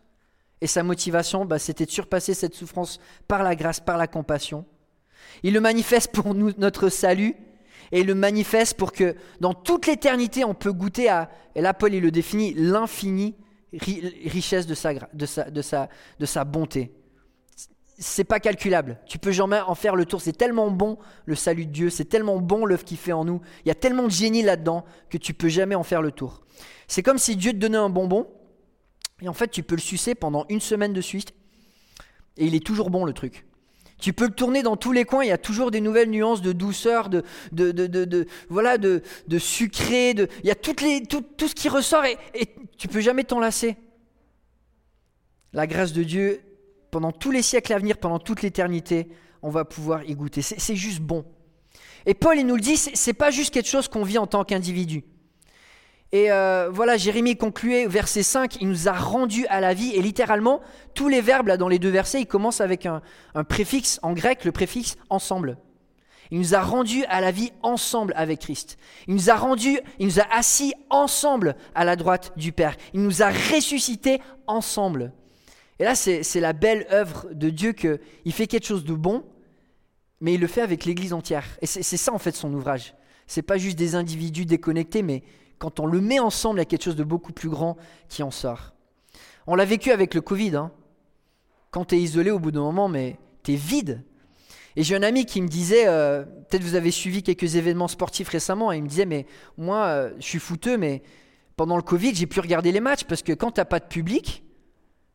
Et 0.60 0.66
sa 0.66 0.82
motivation, 0.82 1.44
bah, 1.44 1.58
c'était 1.58 1.86
de 1.86 1.90
surpasser 1.90 2.34
cette 2.34 2.54
souffrance 2.54 3.00
par 3.26 3.42
la 3.42 3.56
grâce, 3.56 3.80
par 3.80 3.96
la 3.96 4.06
compassion. 4.06 4.64
Il 5.42 5.54
le 5.54 5.60
manifeste 5.60 6.12
pour 6.12 6.34
notre 6.34 6.88
salut. 6.88 7.34
Et 7.90 8.00
il 8.00 8.06
le 8.06 8.14
manifeste 8.14 8.76
pour 8.76 8.92
que 8.92 9.16
dans 9.40 9.54
toute 9.54 9.86
l'éternité, 9.86 10.44
on 10.44 10.54
peut 10.54 10.72
goûter 10.72 11.08
à, 11.08 11.30
et 11.54 11.62
là 11.62 11.72
Paul 11.72 11.94
il 11.94 12.02
le 12.02 12.10
définit, 12.10 12.52
l'infinie 12.54 13.34
richesse 13.72 14.66
de 14.66 14.74
sa, 14.74 14.92
de, 14.92 15.26
sa, 15.26 15.50
de, 15.50 15.62
sa, 15.62 15.88
de 16.18 16.26
sa 16.26 16.44
bonté 16.44 16.92
c'est 17.98 18.24
pas 18.24 18.40
calculable. 18.40 18.98
Tu 19.06 19.18
peux 19.18 19.32
jamais 19.32 19.60
en 19.60 19.74
faire 19.74 19.96
le 19.96 20.06
tour. 20.06 20.20
C'est 20.20 20.36
tellement 20.36 20.70
bon 20.70 20.98
le 21.26 21.34
salut 21.34 21.66
de 21.66 21.72
Dieu, 21.72 21.90
c'est 21.90 22.04
tellement 22.04 22.38
bon 22.38 22.64
l'œuvre 22.64 22.84
qu'il 22.84 22.96
fait 22.96 23.12
en 23.12 23.24
nous. 23.24 23.40
Il 23.64 23.68
y 23.68 23.72
a 23.72 23.74
tellement 23.74 24.04
de 24.04 24.10
génie 24.10 24.42
là-dedans 24.42 24.84
que 25.10 25.18
tu 25.18 25.34
peux 25.34 25.48
jamais 25.48 25.74
en 25.74 25.82
faire 25.82 26.00
le 26.00 26.12
tour. 26.12 26.42
C'est 26.86 27.02
comme 27.02 27.18
si 27.18 27.36
Dieu 27.36 27.52
te 27.52 27.58
donnait 27.58 27.76
un 27.78 27.90
bonbon 27.90 28.28
et 29.20 29.28
en 29.28 29.32
fait 29.32 29.48
tu 29.48 29.62
peux 29.62 29.74
le 29.74 29.80
sucer 29.80 30.14
pendant 30.14 30.46
une 30.48 30.60
semaine 30.60 30.92
de 30.92 31.00
suite 31.00 31.34
et 32.36 32.46
il 32.46 32.54
est 32.54 32.64
toujours 32.64 32.90
bon 32.90 33.04
le 33.04 33.12
truc. 33.12 33.44
Tu 33.98 34.12
peux 34.12 34.26
le 34.26 34.34
tourner 34.34 34.62
dans 34.62 34.76
tous 34.76 34.92
les 34.92 35.04
coins, 35.04 35.24
il 35.24 35.28
y 35.28 35.32
a 35.32 35.38
toujours 35.38 35.72
des 35.72 35.80
nouvelles 35.80 36.08
nuances 36.08 36.40
de 36.40 36.52
douceur, 36.52 37.08
de, 37.08 37.24
de, 37.50 37.72
de, 37.72 37.86
de 38.04 38.26
voilà, 38.48 38.78
de, 38.78 39.02
sucré, 39.38 40.14
de, 40.14 40.28
il 40.44 40.46
y 40.46 40.52
a 40.52 40.54
toutes 40.54 40.82
les, 40.82 41.02
tout, 41.02 41.20
tout 41.36 41.48
ce 41.48 41.54
qui 41.56 41.68
ressort 41.68 42.04
et, 42.04 42.16
et 42.34 42.54
tu 42.76 42.86
peux 42.86 43.00
jamais 43.00 43.24
t'en 43.24 43.40
lasser. 43.40 43.76
La 45.52 45.66
grâce 45.66 45.92
de 45.92 46.04
Dieu 46.04 46.40
pendant 46.90 47.12
tous 47.12 47.30
les 47.30 47.42
siècles 47.42 47.72
à 47.72 47.78
venir, 47.78 47.98
pendant 47.98 48.18
toute 48.18 48.42
l'éternité, 48.42 49.08
on 49.42 49.50
va 49.50 49.64
pouvoir 49.64 50.04
y 50.04 50.14
goûter. 50.14 50.42
C'est 50.42 50.76
juste 50.76 51.00
bon. 51.00 51.24
Et 52.06 52.14
Paul, 52.14 52.38
il 52.38 52.46
nous 52.46 52.56
le 52.56 52.60
dit, 52.60 52.76
c'est 52.76 53.12
pas 53.12 53.30
juste 53.30 53.52
quelque 53.52 53.68
chose 53.68 53.88
qu'on 53.88 54.04
vit 54.04 54.18
en 54.18 54.26
tant 54.26 54.44
qu'individu. 54.44 55.04
Et 56.10 56.32
euh, 56.32 56.70
voilà, 56.72 56.96
Jérémie 56.96 57.36
concluait, 57.36 57.86
verset 57.86 58.22
5, 58.22 58.56
il 58.62 58.68
nous 58.68 58.88
a 58.88 58.92
rendu 58.92 59.46
à 59.48 59.60
la 59.60 59.74
vie. 59.74 59.92
Et 59.94 60.00
littéralement, 60.00 60.60
tous 60.94 61.08
les 61.08 61.20
verbes 61.20 61.52
dans 61.52 61.68
les 61.68 61.78
deux 61.78 61.90
versets, 61.90 62.22
ils 62.22 62.26
commencent 62.26 62.62
avec 62.62 62.86
un, 62.86 63.02
un 63.34 63.44
préfixe 63.44 64.00
en 64.02 64.14
grec, 64.14 64.44
le 64.44 64.52
préfixe 64.52 64.96
ensemble. 65.10 65.58
Il 66.30 66.38
nous 66.38 66.54
a 66.54 66.60
rendu 66.60 67.04
à 67.06 67.20
la 67.20 67.30
vie 67.30 67.52
ensemble 67.62 68.12
avec 68.16 68.40
Christ. 68.40 68.78
Il 69.06 69.14
nous 69.14 69.30
a 69.30 69.34
rendu, 69.34 69.80
il 69.98 70.06
nous 70.06 70.20
a 70.20 70.26
assis 70.30 70.74
ensemble 70.90 71.56
à 71.74 71.84
la 71.84 71.96
droite 71.96 72.32
du 72.36 72.52
Père. 72.52 72.76
Il 72.92 73.02
nous 73.02 73.22
a 73.22 73.28
ressuscités 73.28 74.20
ensemble. 74.46 75.12
Et 75.78 75.84
là, 75.84 75.94
c'est 75.94 76.40
la 76.40 76.52
belle 76.52 76.86
œuvre 76.90 77.28
de 77.32 77.50
Dieu 77.50 77.72
qu'il 77.72 78.32
fait 78.32 78.46
quelque 78.46 78.66
chose 78.66 78.84
de 78.84 78.94
bon, 78.94 79.24
mais 80.20 80.34
il 80.34 80.40
le 80.40 80.48
fait 80.48 80.62
avec 80.62 80.84
l'Église 80.84 81.12
entière. 81.12 81.46
Et 81.62 81.66
c'est 81.66 81.96
ça 81.96 82.12
en 82.12 82.18
fait 82.18 82.34
son 82.34 82.52
ouvrage. 82.52 82.94
C'est 83.26 83.42
pas 83.42 83.58
juste 83.58 83.78
des 83.78 83.94
individus 83.94 84.46
déconnectés, 84.46 85.02
mais 85.02 85.22
quand 85.58 85.80
on 85.80 85.86
le 85.86 86.00
met 86.00 86.18
ensemble, 86.18 86.58
il 86.58 86.62
y 86.62 86.62
a 86.62 86.64
quelque 86.66 86.84
chose 86.84 86.96
de 86.96 87.04
beaucoup 87.04 87.32
plus 87.32 87.48
grand 87.48 87.76
qui 88.08 88.22
en 88.22 88.30
sort. 88.30 88.72
On 89.46 89.54
l'a 89.54 89.64
vécu 89.64 89.92
avec 89.92 90.14
le 90.14 90.20
Covid. 90.20 90.56
Hein. 90.56 90.72
Quand 91.70 91.86
tu 91.86 91.96
es 91.96 91.98
isolé 91.98 92.30
au 92.30 92.38
bout 92.38 92.50
d'un 92.50 92.60
moment, 92.60 92.88
mais 92.88 93.18
tu 93.42 93.52
es 93.52 93.56
vide. 93.56 94.02
Et 94.76 94.82
j'ai 94.82 94.96
un 94.96 95.02
ami 95.02 95.26
qui 95.26 95.42
me 95.42 95.48
disait, 95.48 95.86
euh, 95.86 96.24
peut-être 96.24 96.62
vous 96.62 96.74
avez 96.74 96.90
suivi 96.90 97.22
quelques 97.22 97.56
événements 97.56 97.88
sportifs 97.88 98.28
récemment, 98.28 98.72
et 98.72 98.76
il 98.78 98.82
me 98.82 98.88
disait, 98.88 99.06
mais 99.06 99.26
moi, 99.56 99.86
euh, 99.86 100.12
je 100.18 100.24
suis 100.24 100.38
fouteux, 100.38 100.76
mais 100.76 101.02
pendant 101.56 101.76
le 101.76 101.82
Covid, 101.82 102.14
j'ai 102.14 102.26
pu 102.26 102.40
regarder 102.40 102.72
les 102.72 102.80
matchs 102.80 103.04
parce 103.04 103.22
que 103.22 103.32
quand 103.32 103.50
tu 103.52 103.60
n'as 103.60 103.64
pas 103.64 103.80
de 103.80 103.86
public, 103.86 104.44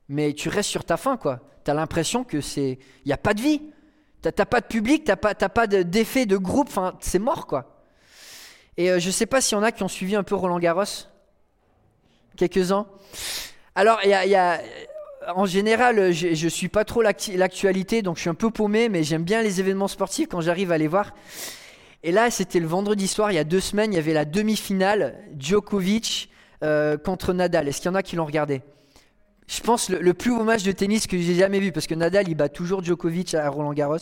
mais 0.10 0.34
tu 0.34 0.50
restes 0.50 0.70
sur 0.70 0.84
ta 0.84 0.98
faim, 0.98 1.18
quoi. 1.18 1.40
Tu 1.66 1.72
as 1.72 1.74
l'impression 1.74 2.24
que 2.24 2.42
c'est. 2.42 2.80
Il 3.06 3.08
n'y 3.08 3.14
a 3.14 3.18
pas 3.18 3.34
de 3.34 3.42
vie. 3.42 3.62
Tu 4.22 4.30
n'as 4.38 4.46
pas 4.46 4.62
de 4.62 4.68
public, 4.68 5.04
tu 5.04 5.12
n'as 5.12 5.18
pas, 5.18 5.36
pas 5.36 5.68
d'effet 5.68 6.26
de, 6.26 6.38
groupe, 6.38 6.70
enfin, 6.70 6.96
c'est 7.02 7.20
mort, 7.20 7.46
quoi. 7.46 7.84
Et 8.78 8.90
euh, 8.90 9.00
je 9.00 9.08
ne 9.08 9.12
sais 9.12 9.26
pas 9.26 9.42
s'il 9.42 9.58
y 9.58 9.60
en 9.60 9.64
a 9.64 9.72
qui 9.72 9.84
ont 9.84 9.90
suivi 9.90 10.16
un 10.16 10.24
peu 10.24 10.36
Roland 10.36 10.60
Garros. 10.60 10.84
Quelques-uns. 12.38 12.88
Alors, 13.76 14.00
il 14.04 14.10
y 14.10 14.36
a, 14.36 14.62
en 15.36 15.46
général, 15.46 16.12
je 16.12 16.28
ne 16.30 16.50
suis 16.50 16.70
pas 16.70 16.86
trop 16.86 17.02
l'actualité, 17.02 18.02
donc 18.02 18.16
je 18.18 18.22
suis 18.22 18.30
un 18.30 18.36
peu 18.36 18.50
paumé, 18.50 18.90
mais 18.90 19.04
j'aime 19.04 19.24
bien 19.24 19.42
les 19.42 19.60
événements 19.60 19.88
sportifs 19.88 20.28
quand 20.30 20.42
j'arrive 20.42 20.72
à 20.72 20.78
les 20.78 20.88
voir. 20.88 21.14
Et 22.04 22.12
là, 22.12 22.30
c'était 22.32 22.60
le 22.60 22.68
vendredi 22.68 23.08
soir, 23.08 23.32
il 23.32 23.36
y 23.36 23.40
a 23.40 23.44
deux 23.44 23.62
semaines, 23.62 23.94
il 23.94 23.96
y 23.96 24.00
avait 24.00 24.14
la 24.14 24.26
demi-finale 24.26 25.16
Djokovic 25.38 26.30
euh, 26.64 26.98
contre 26.98 27.34
Nadal. 27.34 27.68
Est-ce 27.68 27.82
qu'il 27.82 27.90
y 27.90 27.92
en 27.92 27.96
a 27.96 28.04
qui 28.04 28.16
l'ont 28.16 28.26
regardé? 28.26 28.62
Je 29.56 29.62
pense, 29.62 29.90
le, 29.90 30.14
plus 30.14 30.32
beau 30.32 30.44
match 30.44 30.64
de 30.64 30.72
tennis 30.72 31.06
que 31.06 31.18
j'ai 31.18 31.36
jamais 31.36 31.60
vu, 31.60 31.72
parce 31.72 31.86
que 31.86 31.94
Nadal, 31.94 32.28
il 32.28 32.36
bat 32.36 32.50
toujours 32.50 32.84
Djokovic 32.84 33.36
à 33.36 33.48
Roland 33.50 33.74
Garros. 33.74 33.98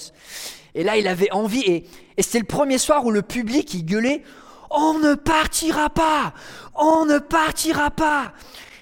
Et 0.76 0.84
là, 0.84 0.96
il 0.98 1.08
avait 1.08 1.32
envie, 1.32 1.64
et, 1.66 1.86
c'était 2.20 2.40
le 2.40 2.46
premier 2.46 2.78
soir 2.78 3.06
où 3.06 3.12
le 3.12 3.22
public, 3.22 3.74
il 3.74 3.86
gueulait 3.86 4.24
On 4.70 5.00
ne 5.00 5.16
partira 5.16 5.90
pas 5.90 6.34
On 6.76 7.06
ne 7.06 7.18
partira 7.18 7.92
pas 7.92 8.34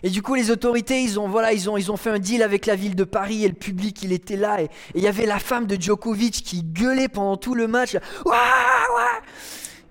et 0.01 0.09
du 0.09 0.21
coup, 0.21 0.33
les 0.33 0.49
autorités, 0.49 1.01
ils 1.01 1.19
ont, 1.19 1.27
voilà, 1.27 1.51
ils 1.51 1.69
ont, 1.69 1.97
fait 1.97 2.09
un 2.09 2.19
deal 2.19 2.41
avec 2.41 2.65
la 2.65 2.75
ville 2.75 2.95
de 2.95 3.03
Paris 3.03 3.43
et 3.43 3.49
le 3.49 3.53
public, 3.53 4.01
il 4.01 4.13
était 4.13 4.37
là. 4.37 4.61
Et 4.61 4.69
il 4.95 5.03
y 5.03 5.07
avait 5.09 5.25
la 5.25 5.39
femme 5.39 5.65
de 5.65 5.75
Djokovic 5.75 6.41
qui 6.41 6.63
gueulait 6.63 7.09
pendant 7.09 7.35
tout 7.35 7.53
le 7.53 7.67
match. 7.67 7.97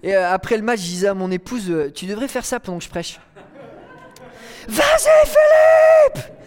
Et 0.02 0.16
euh, 0.16 0.32
après 0.32 0.56
le 0.56 0.62
match, 0.62 0.80
je 0.80 0.86
disais 0.86 1.08
à 1.08 1.14
mon 1.14 1.30
épouse, 1.30 1.92
tu 1.94 2.06
devrais 2.06 2.28
faire 2.28 2.46
ça 2.46 2.58
pendant 2.58 2.78
que 2.78 2.84
je 2.84 2.88
prêche. 2.88 3.20
Vas-y 4.66 5.26
Philippe 5.26 6.37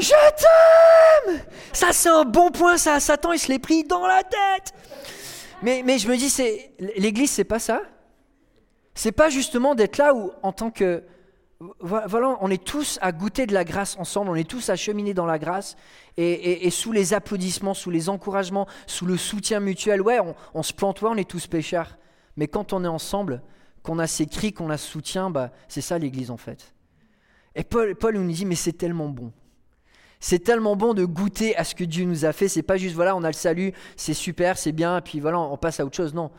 Je 0.00 1.26
t'aime 1.26 1.40
Ça, 1.72 1.92
c'est 1.92 2.08
un 2.08 2.24
bon 2.24 2.50
point, 2.50 2.78
ça. 2.78 3.00
Satan, 3.00 3.32
il 3.32 3.38
se 3.38 3.48
l'est 3.48 3.58
pris 3.58 3.84
dans 3.84 4.06
la 4.06 4.22
tête. 4.22 4.74
Mais, 5.62 5.82
mais 5.84 5.98
je 5.98 6.08
me 6.08 6.16
dis, 6.16 6.30
c'est 6.30 6.72
l'église, 6.96 7.30
c'est 7.30 7.44
pas 7.44 7.58
ça? 7.58 7.82
C'est 8.94 9.12
pas 9.12 9.28
justement 9.30 9.74
d'être 9.74 9.98
là 9.98 10.14
où, 10.14 10.32
en 10.42 10.52
tant 10.52 10.70
que. 10.70 11.04
Voilà, 11.80 12.38
on 12.40 12.50
est 12.50 12.64
tous 12.64 12.98
à 13.02 13.12
goûter 13.12 13.44
de 13.46 13.52
la 13.52 13.64
grâce 13.64 13.98
ensemble, 13.98 14.30
on 14.30 14.34
est 14.34 14.48
tous 14.48 14.70
à 14.70 14.76
cheminer 14.76 15.12
dans 15.12 15.26
la 15.26 15.38
grâce, 15.38 15.76
et, 16.16 16.70
sous 16.70 16.90
les 16.90 17.12
applaudissements, 17.12 17.74
sous 17.74 17.90
les 17.90 18.08
encouragements, 18.08 18.66
sous 18.86 19.04
le 19.04 19.18
soutien 19.18 19.60
mutuel, 19.60 20.00
ouais, 20.00 20.18
on, 20.54 20.62
se 20.62 20.72
plante, 20.72 21.02
ouais, 21.02 21.10
on 21.12 21.18
est 21.18 21.28
tous 21.28 21.46
pécheurs. 21.46 21.98
Mais 22.38 22.48
quand 22.48 22.72
on 22.72 22.82
est 22.82 22.88
ensemble, 22.88 23.42
qu'on 23.82 23.98
a 23.98 24.06
ces 24.06 24.24
cris, 24.24 24.54
qu'on 24.54 24.70
a 24.70 24.78
ce 24.78 24.90
soutien, 24.90 25.28
bah, 25.28 25.50
c'est 25.68 25.82
ça 25.82 25.98
l'église 25.98 26.30
en 26.30 26.38
fait. 26.38 26.74
Et 27.54 27.62
Paul, 27.62 27.94
Paul 27.94 28.16
nous 28.16 28.32
dit, 28.32 28.46
mais 28.46 28.54
c'est 28.54 28.72
tellement 28.72 29.10
bon. 29.10 29.30
C'est 30.20 30.40
tellement 30.40 30.76
bon 30.76 30.92
de 30.92 31.04
goûter 31.04 31.56
à 31.56 31.64
ce 31.64 31.74
que 31.74 31.84
Dieu 31.84 32.04
nous 32.04 32.26
a 32.26 32.32
fait. 32.32 32.46
C'est 32.46 32.62
pas 32.62 32.76
juste, 32.76 32.94
voilà, 32.94 33.16
on 33.16 33.24
a 33.24 33.28
le 33.28 33.32
salut, 33.32 33.72
c'est 33.96 34.14
super, 34.14 34.58
c'est 34.58 34.72
bien, 34.72 34.98
et 34.98 35.00
puis 35.00 35.18
voilà, 35.18 35.40
on 35.40 35.56
passe 35.56 35.80
à 35.80 35.86
autre 35.86 35.96
chose. 35.96 36.14
Non. 36.14 36.30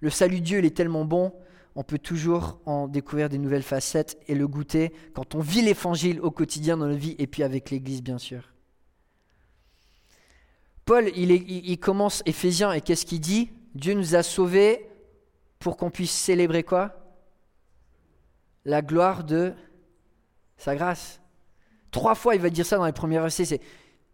Le 0.00 0.10
salut 0.10 0.40
de 0.40 0.44
Dieu, 0.44 0.58
il 0.58 0.64
est 0.64 0.76
tellement 0.76 1.04
bon, 1.04 1.32
on 1.76 1.84
peut 1.84 1.98
toujours 1.98 2.58
en 2.66 2.88
découvrir 2.88 3.28
des 3.28 3.38
nouvelles 3.38 3.62
facettes 3.62 4.18
et 4.26 4.34
le 4.34 4.48
goûter 4.48 4.92
quand 5.14 5.34
on 5.34 5.40
vit 5.40 5.62
l'évangile 5.62 6.20
au 6.20 6.30
quotidien 6.30 6.76
dans 6.76 6.86
notre 6.86 6.98
vie 6.98 7.14
et 7.18 7.26
puis 7.26 7.42
avec 7.42 7.70
l'Église, 7.70 8.02
bien 8.02 8.18
sûr. 8.18 8.42
Paul, 10.84 11.08
il, 11.14 11.78
commence 11.78 12.22
Éphésiens 12.26 12.72
et 12.72 12.80
qu'est-ce 12.80 13.06
qu'il 13.06 13.20
dit? 13.20 13.52
Dieu 13.76 13.94
nous 13.94 14.16
a 14.16 14.24
sauvés 14.24 14.88
pour 15.60 15.76
qu'on 15.76 15.90
puisse 15.90 16.10
célébrer 16.10 16.64
quoi? 16.64 16.96
La 18.64 18.82
gloire 18.82 19.22
de 19.22 19.54
sa 20.56 20.74
grâce. 20.74 21.19
Trois 21.90 22.14
fois, 22.14 22.34
il 22.34 22.40
va 22.40 22.50
dire 22.50 22.66
ça 22.66 22.76
dans 22.76 22.86
les 22.86 22.92
premiers 22.92 23.18
versets. 23.18 23.60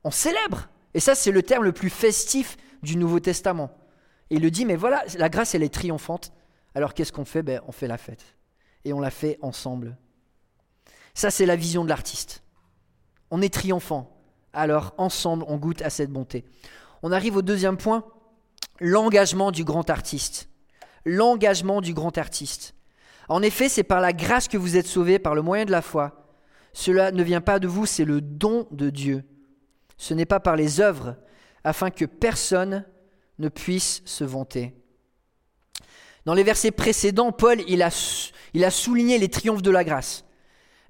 On 0.04 0.11
célèbre. 0.11 0.68
Et 0.95 1.00
ça, 1.00 1.14
c'est 1.14 1.30
le 1.30 1.42
terme 1.42 1.64
le 1.64 1.73
plus 1.73 1.90
festif 1.90 2.56
du 2.83 2.97
Nouveau 2.97 3.21
Testament. 3.21 3.71
Et 4.30 4.37
il 4.37 4.42
le 4.42 4.50
dit, 4.50 4.64
mais 4.64 4.76
voilà, 4.76 5.04
la 5.18 5.28
grâce, 5.28 5.54
elle 5.54 5.62
est 5.62 5.73
triomphante. 5.73 6.33
Alors 6.75 6.95
qu'est-ce 6.95 7.12
qu'on 7.12 7.25
fait? 7.25 7.42
Ben, 7.42 7.61
On 7.66 7.73
fait 7.73 7.88
la 7.88 7.99
fête. 7.99 8.25
Et 8.85 8.92
on 8.92 9.00
la 9.00 9.11
fait 9.11 9.38
ensemble. 9.42 9.97
Ça, 11.14 11.30
c'est 11.30 11.47
la 11.47 11.56
vision 11.56 11.85
de 11.85 11.88
l'artiste. 11.88 12.42
On 13.30 13.42
est 13.42 13.52
triomphant. 13.52 14.12
Alors 14.52 14.95
ensemble, 14.97 15.45
on 15.49 15.56
goûte 15.56 15.83
à 15.83 15.90
cette 15.90 16.11
bonté. 16.11 16.45
On 17.02 17.12
arrive 17.12 17.37
au 17.37 17.42
deuxième 17.42 17.76
point, 17.76 18.04
l'engagement 18.80 19.50
du 19.50 19.64
grand 19.64 19.88
artiste. 19.90 20.49
L'engagement 21.04 21.80
du 21.80 21.95
grand 21.95 22.16
artiste. 22.18 22.75
En 23.28 23.42
effet, 23.42 23.68
c'est 23.68 23.83
par 23.83 24.00
la 24.00 24.12
grâce 24.12 24.49
que 24.49 24.56
vous 24.56 24.76
êtes 24.76 24.87
sauvés, 24.87 25.18
par 25.18 25.35
le 25.35 25.42
moyen 25.42 25.64
de 25.64 25.71
la 25.71 25.83
foi. 25.83 26.25
Cela 26.76 27.11
ne 27.11 27.23
vient 27.23 27.40
pas 27.40 27.59
de 27.59 27.66
vous, 27.66 27.87
c'est 27.87 28.04
le 28.04 28.21
don 28.21 28.68
de 28.71 28.90
Dieu. 28.90 29.25
Ce 29.97 30.12
n'est 30.12 30.26
pas 30.26 30.40
par 30.40 30.56
les 30.56 30.83
œuvres, 30.83 31.16
afin 31.64 31.88
que 31.88 32.04
personne 32.04 32.85
ne 33.38 33.49
puisse 33.49 34.02
se 34.04 34.25
vanter. 34.25 34.75
Dans 36.26 36.35
les 36.35 36.42
versets 36.42 36.73
précédents, 36.73 37.33
Paul 37.33 37.62
il 37.66 37.83
a, 37.83 37.90
souligné 38.71 39.16
les 39.16 39.30
triomphes 39.30 39.62
de 39.62 39.71
la 39.71 39.85
grâce. 39.85 40.26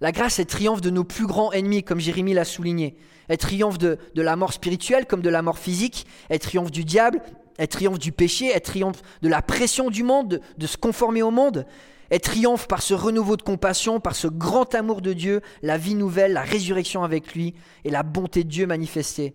La 0.00 0.10
grâce, 0.10 0.40
elle 0.40 0.46
triomphe 0.46 0.80
de 0.80 0.90
nos 0.90 1.04
plus 1.04 1.28
grands 1.28 1.52
ennemis, 1.52 1.84
comme 1.84 2.00
Jérémie 2.00 2.34
l'a 2.34 2.44
souligné. 2.44 2.96
Elle 3.28 3.38
triomphe 3.38 3.78
de, 3.78 3.96
la 4.16 4.34
mort 4.34 4.54
spirituelle 4.54 5.06
comme 5.06 5.22
de 5.22 5.30
la 5.30 5.42
mort 5.42 5.58
physique. 5.58 6.04
Elle 6.28 6.40
triomphe 6.40 6.72
du 6.72 6.82
diable. 6.82 7.22
Elle 7.58 7.68
triomphe 7.68 8.00
du 8.00 8.10
péché. 8.10 8.50
Elle 8.52 8.60
triomphe 8.60 9.02
de 9.22 9.28
la 9.28 9.40
pression 9.40 9.88
du 9.88 10.02
monde, 10.02 10.28
de, 10.30 10.40
de 10.58 10.66
se 10.66 10.76
conformer 10.76 11.22
au 11.22 11.30
monde. 11.30 11.64
Elle 12.10 12.20
triomphe 12.20 12.68
par 12.68 12.82
ce 12.82 12.94
renouveau 12.94 13.36
de 13.36 13.42
compassion, 13.42 14.00
par 14.00 14.14
ce 14.14 14.28
grand 14.28 14.74
amour 14.74 15.00
de 15.00 15.12
Dieu, 15.12 15.40
la 15.62 15.76
vie 15.76 15.94
nouvelle, 15.94 16.32
la 16.32 16.42
résurrection 16.42 17.02
avec 17.02 17.34
lui 17.34 17.54
et 17.84 17.90
la 17.90 18.02
bonté 18.02 18.44
de 18.44 18.48
Dieu 18.48 18.66
manifestée. 18.66 19.34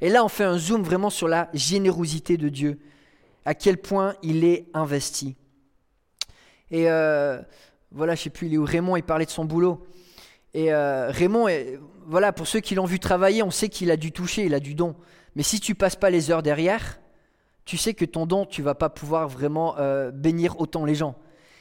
Et 0.00 0.08
là, 0.08 0.24
on 0.24 0.28
fait 0.28 0.44
un 0.44 0.58
zoom 0.58 0.82
vraiment 0.82 1.10
sur 1.10 1.28
la 1.28 1.48
générosité 1.54 2.36
de 2.36 2.48
Dieu, 2.48 2.78
à 3.44 3.54
quel 3.54 3.78
point 3.78 4.14
il 4.22 4.44
est 4.44 4.66
investi. 4.74 5.36
Et 6.70 6.90
euh, 6.90 7.40
voilà, 7.92 8.14
je 8.14 8.22
sais 8.22 8.30
plus, 8.30 8.48
il 8.48 8.54
est 8.54 8.58
où? 8.58 8.64
Raymond, 8.64 8.96
il 8.96 9.02
parlait 9.02 9.24
de 9.24 9.30
son 9.30 9.44
boulot. 9.44 9.86
Et 10.54 10.72
euh, 10.72 11.10
Raymond, 11.10 11.46
voilà, 12.06 12.32
pour 12.32 12.46
ceux 12.46 12.60
qui 12.60 12.74
l'ont 12.74 12.84
vu 12.84 12.98
travailler, 12.98 13.42
on 13.42 13.50
sait 13.50 13.68
qu'il 13.68 13.90
a 13.90 13.96
du 13.96 14.12
toucher, 14.12 14.44
il 14.44 14.54
a 14.54 14.60
du 14.60 14.74
don. 14.74 14.94
Mais 15.36 15.42
si 15.42 15.60
tu 15.60 15.74
passes 15.74 15.96
pas 15.96 16.10
les 16.10 16.30
heures 16.30 16.42
derrière, 16.42 17.00
tu 17.64 17.76
sais 17.76 17.94
que 17.94 18.04
ton 18.04 18.26
don, 18.26 18.46
tu 18.46 18.62
vas 18.62 18.74
pas 18.74 18.88
pouvoir 18.88 19.28
vraiment 19.28 19.76
euh, 19.78 20.10
bénir 20.10 20.60
autant 20.60 20.84
les 20.84 20.94
gens. 20.94 21.16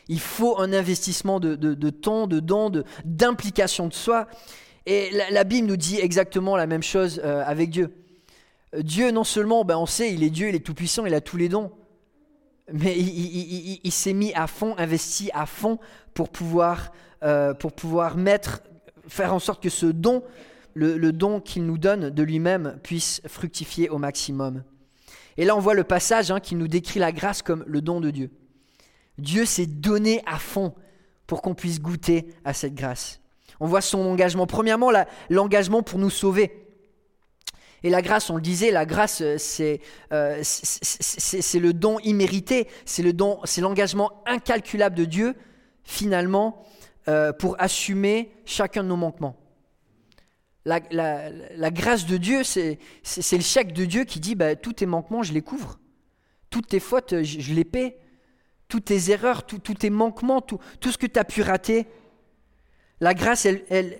Il 0.10 0.20
faut 0.20 0.60
un 0.60 0.74
investissement 0.74 1.40
de, 1.40 1.90
temps, 1.90 2.28
de 2.28 2.40
dons, 2.40 2.72
d'implication 3.06 3.88
de, 3.88 3.94
soi. 3.94 4.28
Et 4.86 5.10
la, 5.32 5.44
Bible 5.44 5.68
nous 5.68 5.76
dit 5.76 6.00
exactement 6.00 6.56
la 6.56 6.66
même 6.66 6.84
chose 6.84 7.22
euh, 7.24 7.44
avec 7.46 7.70
Dieu. 7.70 7.94
Dieu, 8.78 9.12
non 9.12 9.24
seulement, 9.24 9.66
ben, 9.66 9.78
on 9.78 9.86
sait, 9.86 10.14
il 10.14 10.24
est 10.24 10.30
Dieu, 10.30 10.50
il 10.50 10.56
est 10.56 10.66
tout-puissant, 10.66 11.06
il 11.06 11.14
a 11.14 11.22
tous 11.22 11.38
les 11.38 11.50
dons, 11.50 11.72
mais 12.72 12.98
il, 12.98 13.92
s'est 13.92 14.14
mis 14.14 14.34
à 14.34 14.48
fond, 14.48 14.76
investi 14.78 15.30
à 15.34 15.46
fond 15.46 15.80
pour 16.14 16.30
pouvoir, 16.30 16.92
euh, 17.24 17.54
mettre, 18.16 18.62
faire 19.08 19.34
en 19.34 19.40
sorte 19.40 19.64
que 19.64 19.70
ce 19.70 19.86
don, 19.86 20.24
le, 20.74 21.12
don 21.12 21.40
qu'il 21.40 21.66
nous 21.66 21.78
donne 21.78 22.10
de 22.10 22.24
lui-même, 22.24 22.78
puisse 22.84 23.22
fructifier 23.26 23.90
au 23.90 23.98
maximum. 23.98 24.64
Et 25.38 25.46
là, 25.46 25.56
on 25.56 25.60
voit 25.60 25.76
le 25.76 25.84
passage 25.84 26.30
hein, 26.30 26.40
qui 26.40 26.56
nous 26.56 26.68
décrit 26.68 27.00
la 27.00 27.12
grâce 27.12 27.42
comme 27.42 27.64
le 27.68 27.82
don 27.82 28.02
de 28.02 28.12
Dieu. 28.12 28.32
Dieu 29.18 29.46
s'est 29.46 29.66
donné 29.66 30.22
à 30.26 30.38
fond 30.38 30.74
pour 31.26 31.42
qu'on 31.42 31.56
puisse 31.56 31.82
goûter 31.82 32.28
à 32.46 32.54
cette 32.54 32.76
grâce. 32.76 33.20
On 33.60 33.68
voit 33.68 33.82
son 33.82 34.00
engagement. 34.00 34.48
Premièrement, 34.48 34.92
l'engagement 35.30 35.84
pour 35.84 36.00
nous 36.00 36.10
sauver. 36.10 36.68
Et 37.84 37.90
la 37.90 38.02
grâce, 38.02 38.30
on 38.30 38.36
le 38.36 38.42
disait, 38.42 38.72
la 38.72 38.86
grâce, 38.86 39.22
euh, 39.22 39.38
euh, 40.12 40.40
c'est 40.42 41.60
le 41.60 41.74
don 41.74 42.00
immérité, 42.00 42.68
c'est 42.86 43.04
l'engagement 43.62 44.24
incalculable 44.26 44.96
de 44.96 45.06
Dieu, 45.06 45.36
finalement, 45.84 46.66
euh, 47.08 47.32
pour 47.34 47.56
assumer 47.62 48.32
chacun 48.46 48.84
de 48.84 48.90
nos 48.90 48.96
manquements. 48.96 49.36
La, 50.66 51.72
grâce 51.72 52.06
de 52.08 52.18
Dieu, 52.18 52.44
c'est 52.44 52.80
le 53.04 53.42
chèque 53.42 53.74
de 53.74 53.86
Dieu 53.86 54.04
qui 54.04 54.20
dit, 54.20 54.36
bah, 54.36 54.56
tous 54.56 54.74
tes 54.74 54.86
manquements, 54.86 55.24
je 55.24 55.34
les 55.34 55.42
couvre. 55.42 55.80
Toutes 56.50 56.68
tes 56.68 56.80
fautes, 56.80 57.24
je 57.24 57.54
les 57.54 57.64
paie 57.64 57.98
toutes 58.68 58.86
tes 58.86 59.12
erreurs, 59.12 59.46
tous 59.46 59.60
tes 59.60 59.90
manquements, 59.90 60.42
tout, 60.42 60.60
ce 60.82 60.98
que 60.98 61.08
tu 61.08 61.20
as 61.20 61.24
pu 61.24 61.42
rater. 61.42 61.88
La 63.00 63.14
grâce, 63.14 63.46
elle, 63.46 63.64
elle, 63.70 64.00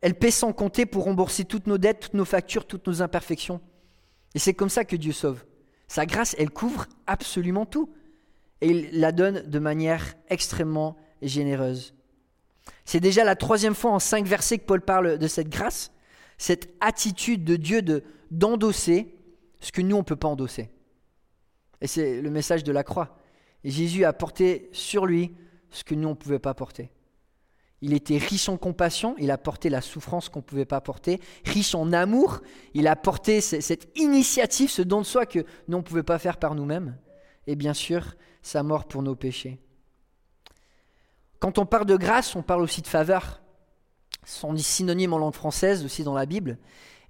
elle 0.00 0.14
paie 0.14 0.30
sans 0.30 0.52
compter 0.52 0.86
pour 0.86 1.04
rembourser 1.04 1.44
toutes 1.44 1.66
nos 1.66 1.78
dettes, 1.78 2.00
toutes 2.00 2.14
nos 2.14 2.24
factures, 2.24 2.66
toutes 2.66 2.86
nos 2.86 3.02
imperfections. 3.02 3.60
Et 4.34 4.38
c'est 4.38 4.54
comme 4.54 4.68
ça 4.68 4.84
que 4.84 4.96
Dieu 4.96 5.12
sauve. 5.12 5.44
Sa 5.86 6.06
grâce, 6.06 6.34
elle 6.38 6.50
couvre 6.50 6.86
absolument 7.06 7.66
tout. 7.66 7.90
Et 8.60 8.68
il 8.68 9.00
la 9.00 9.12
donne 9.12 9.42
de 9.42 9.58
manière 9.58 10.14
extrêmement 10.28 10.96
généreuse. 11.22 11.94
C'est 12.84 13.00
déjà 13.00 13.24
la 13.24 13.36
troisième 13.36 13.74
fois 13.74 13.92
en 13.92 13.98
cinq 13.98 14.26
versets 14.26 14.58
que 14.58 14.64
Paul 14.64 14.80
parle 14.80 15.18
de 15.18 15.26
cette 15.28 15.48
grâce, 15.48 15.92
cette 16.38 16.74
attitude 16.80 17.44
de 17.44 17.56
Dieu 17.56 17.82
de 17.82 18.02
d'endosser 18.30 19.14
ce 19.60 19.72
que 19.72 19.80
nous, 19.80 19.96
on 19.96 20.00
ne 20.00 20.04
peut 20.04 20.16
pas 20.16 20.28
endosser. 20.28 20.70
Et 21.80 21.86
c'est 21.86 22.20
le 22.20 22.30
message 22.30 22.64
de 22.64 22.72
la 22.72 22.84
croix. 22.84 23.17
Jésus 23.64 24.04
a 24.04 24.12
porté 24.12 24.68
sur 24.72 25.06
lui 25.06 25.34
ce 25.70 25.84
que 25.84 25.94
nous, 25.94 26.08
on 26.08 26.12
ne 26.12 26.16
pouvait 26.16 26.38
pas 26.38 26.54
porter. 26.54 26.90
Il 27.80 27.92
était 27.92 28.18
riche 28.18 28.48
en 28.48 28.56
compassion, 28.56 29.14
il 29.18 29.30
a 29.30 29.38
porté 29.38 29.68
la 29.68 29.80
souffrance 29.80 30.28
qu'on 30.28 30.40
ne 30.40 30.44
pouvait 30.44 30.64
pas 30.64 30.80
porter, 30.80 31.20
riche 31.44 31.74
en 31.74 31.92
amour, 31.92 32.40
il 32.74 32.88
a 32.88 32.96
porté 32.96 33.40
cette 33.40 33.88
initiative, 33.96 34.68
ce 34.68 34.82
don 34.82 35.00
de 35.00 35.06
soi 35.06 35.26
que 35.26 35.40
nous, 35.68 35.76
on 35.76 35.80
ne 35.80 35.84
pouvait 35.86 36.02
pas 36.02 36.18
faire 36.18 36.38
par 36.38 36.56
nous-mêmes, 36.56 36.98
et 37.46 37.54
bien 37.54 37.74
sûr, 37.74 38.16
sa 38.42 38.64
mort 38.64 38.86
pour 38.86 39.02
nos 39.02 39.14
péchés. 39.14 39.60
Quand 41.38 41.58
on 41.58 41.66
parle 41.66 41.86
de 41.86 41.96
grâce, 41.96 42.34
on 42.34 42.42
parle 42.42 42.62
aussi 42.62 42.82
de 42.82 42.88
faveur. 42.88 43.40
Ce 44.24 44.40
sont 44.40 44.52
des 44.52 44.62
synonymes 44.62 45.12
en 45.12 45.18
langue 45.18 45.34
française, 45.34 45.84
aussi 45.84 46.02
dans 46.02 46.14
la 46.14 46.26
Bible. 46.26 46.58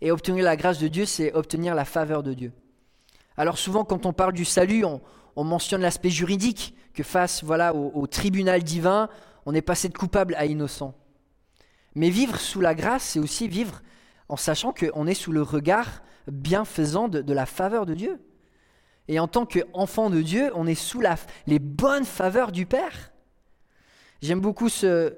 Et 0.01 0.11
obtenir 0.11 0.45
la 0.45 0.57
grâce 0.57 0.79
de 0.79 0.89
Dieu, 0.89 1.07
c'est 1.07 1.33
obtenir 1.33 1.75
la 1.75 1.87
faveur 1.87 2.23
de 2.23 2.35
Dieu. 2.35 2.53
Alors 3.39 3.57
souvent, 3.57 3.85
quand 3.85 4.05
on 4.05 4.13
parle 4.13 4.35
du 4.35 4.45
salut, 4.45 4.85
on, 4.85 5.01
on 5.39 5.45
mentionne 5.45 5.83
l'aspect 5.83 6.11
juridique, 6.11 6.75
que 6.95 7.05
face 7.05 7.45
voilà, 7.45 7.73
au, 7.73 8.09
tribunal 8.09 8.65
divin, 8.65 9.09
on 9.47 9.55
est 9.55 9.63
passé 9.63 9.89
de 9.89 9.97
coupable 9.97 10.35
à 10.35 10.47
innocent. 10.47 10.97
Mais 11.95 12.11
vivre 12.11 12.41
sous 12.41 12.61
la 12.61 12.75
grâce, 12.75 13.05
c'est 13.05 13.21
aussi 13.21 13.47
vivre 13.47 13.81
en 14.29 14.37
sachant 14.37 14.73
qu'on 14.73 15.07
est 15.07 15.15
sous 15.15 15.31
le 15.31 15.43
regard 15.43 16.03
bienfaisant 16.27 17.07
de, 17.07 17.33
la 17.33 17.47
faveur 17.47 17.87
de 17.87 17.95
Dieu. 17.95 18.21
Et 19.07 19.21
en 19.21 19.29
tant 19.29 19.47
qu'enfant 19.47 20.11
de 20.11 20.23
Dieu, 20.23 20.51
on 20.57 20.67
est 20.67 20.75
sous 20.75 21.01
la, 21.01 21.15
les 21.47 21.61
bonnes 21.61 22.05
faveurs 22.05 22.51
du 22.51 22.67
Père. 22.67 23.13
J'aime 24.21 24.41
beaucoup 24.41 24.69
ce, 24.69 25.15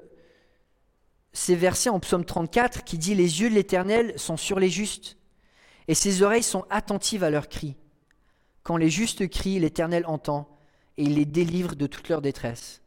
ces 1.33 1.57
versets 1.57 1.89
en 1.89 1.99
psaume 1.99 2.27
34 2.27 2.85
qui 2.85 2.99
dit 2.99 3.15
Les 3.15 3.41
yeux 3.41 3.49
de 3.49 3.55
l'Éternel 3.55 4.12
sont 4.19 4.37
sur 4.37 4.61
les 4.61 4.69
justes, 4.69 5.17
et 5.89 5.95
ses 5.95 6.23
oreilles 6.23 6.43
sont 6.43 6.67
attentives 6.69 7.25
à 7.25 7.31
leurs 7.31 7.49
cris. 7.49 7.79
Quand 8.62 8.76
les 8.76 8.90
justes 8.90 9.29
crient, 9.29 9.59
l'Éternel 9.61 10.05
entend 10.07 10.59
et 10.97 11.05
il 11.05 11.14
les 11.14 11.25
délivre 11.25 11.75
de 11.75 11.87
toute 11.87 12.09
leur 12.09 12.21
détresse. 12.21 12.83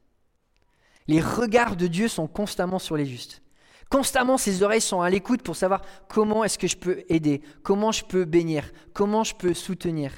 Les 1.08 1.22
regards 1.22 1.76
de 1.76 1.88
Dieu 1.88 2.08
sont 2.08 2.28
constamment 2.28 2.80
sur 2.80 2.96
les 2.96 3.06
justes. 3.06 3.42
Constamment, 3.90 4.38
ses 4.38 4.64
oreilles 4.64 4.82
sont 4.82 5.02
à 5.02 5.10
l'écoute 5.10 5.44
pour 5.44 5.56
savoir 5.56 5.82
comment 6.08 6.44
est-ce 6.44 6.58
que 6.58 6.68
je 6.68 6.78
peux 6.78 7.04
aider, 7.10 7.42
comment 7.62 7.92
je 7.92 8.04
peux 8.04 8.26
bénir, 8.26 8.72
comment 8.94 9.24
je 9.24 9.36
peux 9.36 9.54
soutenir, 9.54 10.12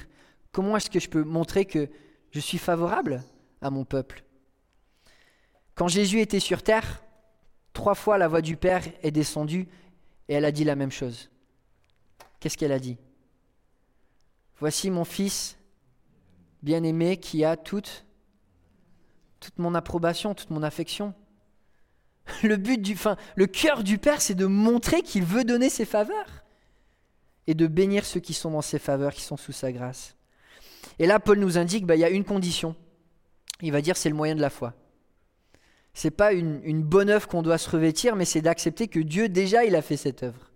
comment 0.52 0.76
est-ce 0.76 0.88
que 0.88 1.00
je 1.00 1.08
peux 1.08 1.24
montrer 1.24 1.64
que 1.64 1.90
je 2.30 2.40
suis 2.40 2.58
favorable 2.58 3.22
à 3.60 3.70
mon 3.70 3.84
peuple. 3.84 4.24
Quand 5.74 5.88
Jésus 5.88 6.20
était 6.20 6.40
sur 6.40 6.62
terre, 6.62 7.02
trois 7.72 7.94
fois 7.94 8.18
la 8.18 8.28
voix 8.28 8.40
du 8.40 8.56
Père 8.56 8.82
est 9.02 9.10
descendue 9.10 9.68
et 10.28 10.34
elle 10.34 10.44
a 10.44 10.52
dit 10.52 10.64
la 10.64 10.76
même 10.76 10.90
chose. 10.90 11.30
Qu'est-ce 12.40 12.56
qu'elle 12.56 12.72
a 12.72 12.78
dit? 12.78 12.96
Voici 14.58 14.90
mon 14.90 15.04
fils 15.04 15.58
bien-aimé 16.62 17.18
qui 17.18 17.44
a 17.44 17.56
toute, 17.56 18.06
toute 19.40 19.58
mon 19.58 19.74
approbation, 19.74 20.34
toute 20.34 20.50
mon 20.50 20.62
affection. 20.62 21.14
Le 22.42 22.56
but 22.56 22.80
du, 22.80 22.96
fin, 22.96 23.16
le 23.36 23.46
cœur 23.46 23.84
du 23.84 23.98
Père, 23.98 24.20
c'est 24.20 24.34
de 24.34 24.46
montrer 24.46 25.02
qu'il 25.02 25.24
veut 25.24 25.44
donner 25.44 25.70
ses 25.70 25.84
faveurs 25.84 26.44
et 27.46 27.54
de 27.54 27.66
bénir 27.66 28.04
ceux 28.04 28.18
qui 28.18 28.34
sont 28.34 28.50
dans 28.50 28.62
ses 28.62 28.80
faveurs, 28.80 29.12
qui 29.14 29.22
sont 29.22 29.36
sous 29.36 29.52
sa 29.52 29.70
grâce. 29.70 30.16
Et 30.98 31.06
là, 31.06 31.20
Paul 31.20 31.38
nous 31.38 31.58
indique, 31.58 31.86
bah, 31.86 31.94
y 31.94 32.04
a 32.04 32.10
une 32.10 32.24
condition. 32.24 32.74
Il 33.60 33.70
va 33.70 33.80
dire, 33.80 33.96
c'est 33.96 34.08
le 34.08 34.16
moyen 34.16 34.34
de 34.34 34.40
la 34.40 34.50
foi. 34.50 34.74
C'est 35.94 36.10
pas 36.10 36.32
une, 36.32 36.60
une 36.64 36.82
bonne 36.82 37.10
œuvre 37.10 37.28
qu'on 37.28 37.42
doit 37.42 37.58
se 37.58 37.70
revêtir, 37.70 38.16
mais 38.16 38.24
c'est 38.24 38.42
d'accepter 38.42 38.88
que 38.88 39.00
Dieu 39.00 39.28
déjà 39.28 39.64
il 39.64 39.76
a 39.76 39.82
fait 39.82 39.96
cette 39.96 40.22
œuvre. 40.22 40.50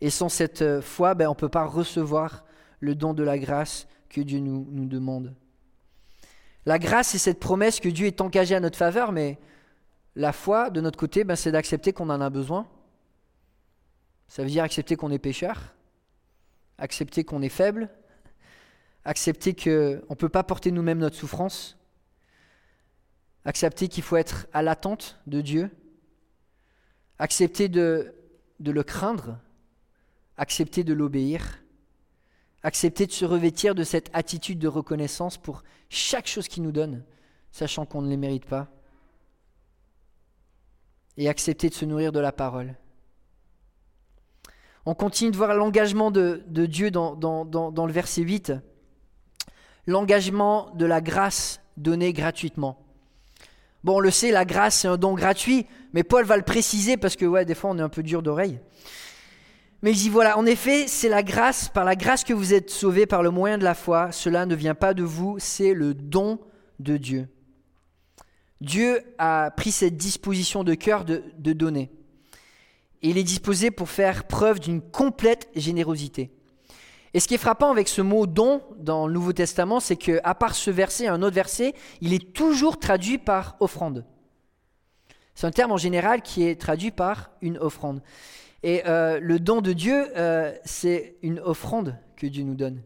Et 0.00 0.10
sans 0.10 0.28
cette 0.28 0.62
euh, 0.62 0.80
foi, 0.80 1.14
ben, 1.14 1.28
on 1.28 1.32
ne 1.32 1.36
peut 1.36 1.48
pas 1.48 1.64
recevoir 1.64 2.44
le 2.80 2.94
don 2.94 3.14
de 3.14 3.22
la 3.22 3.38
grâce 3.38 3.86
que 4.08 4.20
Dieu 4.20 4.38
nous, 4.38 4.86
demande. 4.86 5.34
La 6.66 6.78
grâce, 6.78 7.08
c'est 7.08 7.18
cette 7.18 7.40
promesse 7.40 7.80
que 7.80 7.88
Dieu 7.88 8.06
est 8.06 8.20
engagé 8.20 8.54
à 8.54 8.60
notre 8.60 8.78
faveur, 8.78 9.12
mais 9.12 9.38
la 10.16 10.32
foi, 10.32 10.70
de 10.70 10.80
notre 10.80 10.98
côté, 10.98 11.24
ben, 11.24 11.36
c'est 11.36 11.52
d'accepter 11.52 11.92
qu'on 11.92 12.10
en 12.10 12.20
a 12.20 12.30
besoin. 12.30 12.66
Ça 14.28 14.42
veut 14.42 14.48
dire 14.48 14.64
accepter 14.64 14.96
qu'on 14.96 15.10
est 15.10 15.18
pécheur, 15.18 15.74
accepter 16.76 17.24
qu'on 17.24 17.42
est 17.42 17.48
faible, 17.48 17.88
accepter 19.04 19.54
qu'on 19.54 19.70
ne 20.10 20.14
peut 20.14 20.28
pas 20.28 20.42
porter 20.42 20.70
nous-mêmes 20.70 20.98
notre 20.98 21.16
souffrance, 21.16 21.78
accepter 23.44 23.88
qu'il 23.88 24.02
faut 24.02 24.16
être 24.16 24.46
à 24.52 24.62
l'attente 24.62 25.18
de 25.26 25.40
Dieu, 25.40 25.70
accepter 27.18 27.68
de, 27.68 28.14
de 28.60 28.70
le 28.70 28.82
craindre, 28.82 29.38
accepter 30.36 30.84
de 30.84 30.92
l'obéir, 30.92 31.62
accepter 32.62 33.06
de 33.06 33.12
se 33.12 33.24
revêtir 33.24 33.74
de 33.74 33.84
cette 33.84 34.10
attitude 34.12 34.58
de 34.58 34.68
reconnaissance 34.68 35.36
pour 35.36 35.62
chaque 35.88 36.26
chose 36.26 36.48
qu'il 36.48 36.62
nous 36.62 36.72
donne, 36.72 37.04
sachant 37.50 37.86
qu'on 37.86 38.02
ne 38.02 38.08
les 38.08 38.16
mérite 38.16 38.46
pas, 38.46 38.68
et 41.16 41.28
accepter 41.28 41.68
de 41.68 41.74
se 41.74 41.84
nourrir 41.84 42.12
de 42.12 42.20
la 42.20 42.32
parole. 42.32 42.76
On 44.86 44.94
continue 44.94 45.30
de 45.30 45.36
voir 45.36 45.54
l'engagement 45.54 46.10
de, 46.10 46.42
Dieu 46.48 46.90
dans, 46.90 47.14
le 47.14 47.92
verset 47.92 48.22
8, 48.22 48.52
l'engagement 49.86 50.70
de 50.74 50.86
la 50.86 51.00
grâce 51.00 51.60
donnée 51.76 52.12
gratuitement. 52.12 52.78
Bon, 53.84 53.96
on 53.96 54.00
le 54.00 54.10
sait, 54.10 54.32
la 54.32 54.44
grâce, 54.44 54.80
c'est 54.80 54.88
un 54.88 54.96
don 54.96 55.14
gratuit, 55.14 55.66
mais 55.92 56.02
Paul 56.02 56.24
va 56.24 56.36
le 56.36 56.42
préciser 56.42 56.96
parce 56.96 57.16
que, 57.16 57.24
ouais, 57.24 57.44
des 57.44 57.54
fois, 57.54 57.70
on 57.70 57.78
est 57.78 57.82
un 57.82 57.88
peu 57.88 58.02
dur 58.02 58.22
d'oreille. 58.22 58.60
Mais 59.82 59.92
il 59.92 59.96
dit 59.96 60.08
voilà, 60.08 60.36
en 60.38 60.46
effet, 60.46 60.86
c'est 60.88 61.08
la 61.08 61.22
grâce, 61.22 61.68
par 61.68 61.84
la 61.84 61.94
grâce 61.94 62.24
que 62.24 62.32
vous 62.32 62.52
êtes 62.52 62.70
sauvés 62.70 63.06
par 63.06 63.22
le 63.22 63.30
moyen 63.30 63.58
de 63.58 63.64
la 63.64 63.74
foi. 63.74 64.10
Cela 64.10 64.44
ne 64.44 64.54
vient 64.54 64.74
pas 64.74 64.92
de 64.92 65.04
vous, 65.04 65.36
c'est 65.38 65.72
le 65.72 65.94
don 65.94 66.40
de 66.80 66.96
Dieu. 66.96 67.28
Dieu 68.60 69.02
a 69.18 69.52
pris 69.56 69.70
cette 69.70 69.96
disposition 69.96 70.64
de 70.64 70.74
cœur 70.74 71.04
de, 71.04 71.22
donner. 71.52 71.90
Et 73.02 73.10
il 73.10 73.18
est 73.18 73.24
disposé 73.24 73.70
pour 73.70 73.88
faire 73.88 74.24
preuve 74.24 74.58
d'une 74.58 74.82
complète 74.82 75.48
générosité. 75.54 76.32
Et 77.14 77.20
ce 77.20 77.28
qui 77.28 77.34
est 77.34 77.38
frappant 77.38 77.70
avec 77.70 77.86
ce 77.86 78.02
mot 78.02 78.26
don 78.26 78.60
dans 78.78 79.06
le 79.06 79.14
Nouveau 79.14 79.32
Testament, 79.32 79.78
c'est 79.78 79.96
que 79.96 80.20
à 80.24 80.34
part 80.34 80.56
ce 80.56 80.72
verset, 80.72 81.06
un 81.06 81.22
autre 81.22 81.36
verset, 81.36 81.74
il 82.00 82.12
est 82.12 82.32
toujours 82.32 82.78
traduit 82.80 83.18
par 83.18 83.56
offrande. 83.60 84.04
C'est 85.38 85.46
un 85.46 85.52
terme 85.52 85.70
en 85.70 85.76
général 85.76 86.22
qui 86.22 86.42
est 86.42 86.60
traduit 86.60 86.90
par 86.90 87.30
une 87.42 87.58
offrande. 87.58 88.02
Et 88.64 88.82
euh, 88.86 89.20
le 89.22 89.38
don 89.38 89.60
de 89.60 89.72
Dieu, 89.72 90.08
euh, 90.16 90.52
c'est 90.64 91.14
une 91.22 91.38
offrande 91.38 91.96
que 92.16 92.26
Dieu 92.26 92.42
nous 92.42 92.56
donne. 92.56 92.82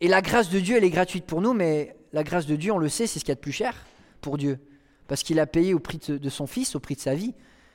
Et 0.00 0.08
la 0.08 0.22
grâce 0.22 0.48
de 0.48 0.60
Dieu, 0.60 0.78
elle 0.78 0.84
est 0.84 0.88
gratuite 0.88 1.26
pour 1.26 1.42
nous, 1.42 1.52
mais 1.52 1.94
la 2.14 2.24
grâce 2.24 2.46
de 2.46 2.56
Dieu, 2.56 2.72
on 2.72 2.78
le 2.78 2.88
sait, 2.88 3.06
c'est 3.06 3.18
ce 3.18 3.24
qu'il 3.26 3.32
y 3.32 3.32
a 3.32 3.34
de 3.34 3.40
plus 3.40 3.52
cher 3.52 3.84
pour 4.22 4.38
Dieu. 4.38 4.60
Parce 5.08 5.22
qu'il 5.22 5.38
a 5.38 5.46
payé 5.46 5.74
au 5.74 5.78
prix 5.78 5.98
de, 5.98 6.28
son 6.30 6.46
Fils, 6.46 6.74
au 6.74 6.80
prix 6.80 6.94
de 6.94 7.00
sa 7.00 7.14
vie. 7.14 7.34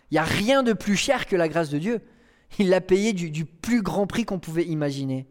Il 0.09 0.15
n'y 0.15 0.17
a 0.17 0.23
rien 0.23 0.63
de 0.63 0.73
plus 0.73 0.95
cher 0.95 1.27
que 1.27 1.35
la 1.35 1.47
grâce 1.47 1.69
de 1.69 1.77
Dieu. 1.77 2.01
Il 2.57 2.69
l'a 2.69 2.81
payé 2.81 3.13
du, 3.13 3.45
plus 3.45 3.83
grand 3.83 4.07
prix 4.07 4.25
qu'on 4.25 4.39
pouvait 4.39 4.65
imaginer. 4.65 5.27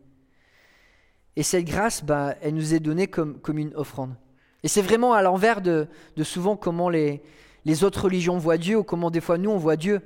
Et 1.35 1.43
cette 1.43 1.65
grâce, 1.65 2.05
bah, 2.05 2.37
elle 2.43 2.55
nous 2.55 2.75
est 2.75 2.81
donnée 2.81 3.09
comme, 3.09 3.41
comme 3.41 3.59
une 3.59 3.75
offrande. 3.75 4.15
Et 4.63 4.69
c'est 4.69 4.83
vraiment 4.83 5.15
à 5.15 5.23
l'envers 5.23 5.63
de, 5.63 5.89
de, 6.17 6.23
souvent 6.23 6.57
comment 6.57 6.89
les, 6.89 7.23
les 7.69 7.85
autres 7.85 8.05
religions 8.05 8.39
voient 8.39 8.57
Dieu 8.57 8.79
ou 8.79 8.83
comment 8.83 9.11
des 9.11 9.21
fois 9.21 9.37
nous 9.37 9.51
on 9.51 9.59
voit 9.59 9.77
Dieu 9.77 10.01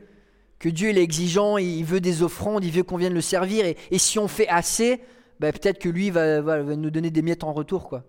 que 0.59 0.69
Dieu 0.69 0.91
est 0.91 0.97
exigeant, 0.97 1.59
il 1.59 1.85
veut 1.85 2.01
des 2.01 2.23
offrandes, 2.23 2.65
il 2.65 2.71
veut 2.71 2.85
qu'on 2.85 2.97
vienne 2.97 3.15
le 3.15 3.21
servir, 3.21 3.65
et, 3.67 3.99
si 3.99 4.21
on 4.21 4.29
fait 4.29 4.47
assez, 4.47 5.01
ben, 5.41 5.53
peut-être 5.53 5.81
que 5.81 5.89
lui 5.89 6.11
va, 6.11 6.41
nous 6.63 6.91
donner 6.91 7.11
des 7.11 7.21
miettes 7.21 7.43
en 7.43 7.53
retour. 7.53 7.89
quoi. 7.89 8.05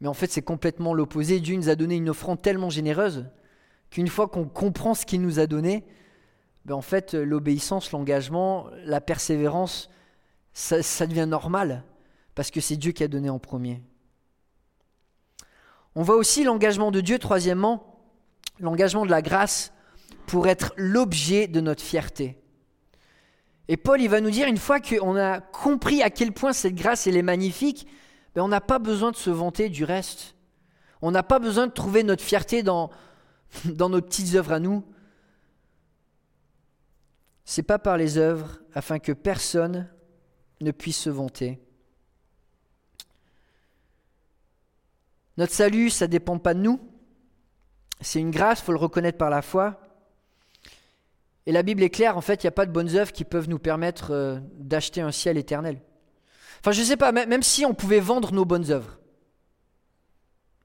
Mais 0.00 0.08
en 0.08 0.14
fait, 0.14 0.28
c'est 0.28 0.42
complètement 0.42 0.94
l'opposé. 0.94 1.38
Dieu 1.38 1.54
nous 1.54 1.68
a 1.68 1.76
donné 1.76 1.94
une 1.94 2.08
offrande 2.08 2.42
tellement 2.42 2.70
généreuse 2.70 3.26
qu'une 3.88 4.08
fois 4.08 4.26
qu'on 4.26 4.46
comprend 4.46 4.94
ce 4.94 5.06
qu'il 5.06 5.22
nous 5.22 5.38
a 5.38 5.46
donné, 5.46 5.84
ben, 6.64 6.74
en 6.74 6.82
fait, 6.82 7.14
l'obéissance, 7.14 7.92
l'engagement, 7.92 8.66
la 8.84 9.00
persévérance, 9.00 9.90
ça 10.54 11.06
devient 11.06 11.26
normal, 11.28 11.84
parce 12.34 12.50
que 12.50 12.60
c'est 12.60 12.76
Dieu 12.76 12.90
qui 12.90 13.04
a 13.04 13.08
donné 13.08 13.30
en 13.30 13.38
premier. 13.38 13.80
On 15.94 16.02
voit 16.02 16.16
aussi 16.16 16.42
l'engagement 16.42 16.90
de 16.90 17.00
Dieu, 17.00 17.20
troisièmement, 17.20 17.95
l'engagement 18.58 19.04
de 19.04 19.10
la 19.10 19.22
grâce 19.22 19.72
pour 20.26 20.48
être 20.48 20.72
l'objet 20.76 21.46
de 21.46 21.60
notre 21.60 21.82
fierté. 21.82 22.38
Et 23.68 23.76
Paul, 23.76 24.00
il 24.00 24.08
va 24.08 24.20
nous 24.20 24.30
dire, 24.30 24.46
une 24.46 24.58
fois 24.58 24.80
qu'on 24.80 25.16
a 25.16 25.40
compris 25.40 26.02
à 26.02 26.10
quel 26.10 26.32
point 26.32 26.52
cette 26.52 26.74
grâce, 26.74 27.06
elle 27.06 27.16
est 27.16 27.22
magnifique, 27.22 27.86
ben 28.34 28.42
on 28.42 28.48
n'a 28.48 28.60
pas 28.60 28.78
besoin 28.78 29.10
de 29.10 29.16
se 29.16 29.30
vanter 29.30 29.68
du 29.68 29.84
reste. 29.84 30.36
On 31.02 31.10
n'a 31.10 31.22
pas 31.22 31.38
besoin 31.38 31.66
de 31.66 31.72
trouver 31.72 32.02
notre 32.02 32.22
fierté 32.22 32.62
dans, 32.62 32.90
dans 33.64 33.88
nos 33.88 34.00
petites 34.00 34.34
œuvres 34.34 34.52
à 34.52 34.60
nous. 34.60 34.84
C'est 37.44 37.62
pas 37.62 37.78
par 37.78 37.96
les 37.96 38.18
œuvres 38.18 38.60
afin 38.74 38.98
que 38.98 39.12
personne 39.12 39.88
ne 40.60 40.70
puisse 40.70 40.98
se 40.98 41.10
vanter. 41.10 41.60
Notre 45.36 45.52
salut, 45.52 45.90
ça 45.90 46.06
dépend 46.06 46.38
pas 46.38 46.54
de 46.54 46.60
nous. 46.60 46.80
C'est 48.00 48.20
une 48.20 48.30
grâce, 48.30 48.60
faut 48.60 48.72
le 48.72 48.78
reconnaître 48.78 49.18
par 49.18 49.30
la 49.30 49.42
foi. 49.42 49.80
Et 51.46 51.52
la 51.52 51.62
Bible 51.62 51.82
est 51.82 51.90
claire, 51.90 52.16
en 52.16 52.20
fait, 52.20 52.42
il 52.42 52.46
n'y 52.46 52.48
a 52.48 52.52
pas 52.52 52.66
de 52.66 52.72
bonnes 52.72 52.96
œuvres 52.96 53.12
qui 53.12 53.24
peuvent 53.24 53.48
nous 53.48 53.58
permettre 53.58 54.10
euh, 54.10 54.38
d'acheter 54.54 55.00
un 55.00 55.12
ciel 55.12 55.38
éternel. 55.38 55.80
Enfin, 56.60 56.72
je 56.72 56.80
ne 56.80 56.86
sais 56.86 56.96
pas, 56.96 57.12
même 57.12 57.42
si 57.42 57.64
on 57.64 57.74
pouvait 57.74 58.00
vendre 58.00 58.32
nos 58.32 58.44
bonnes 58.44 58.70
œuvres. 58.70 58.98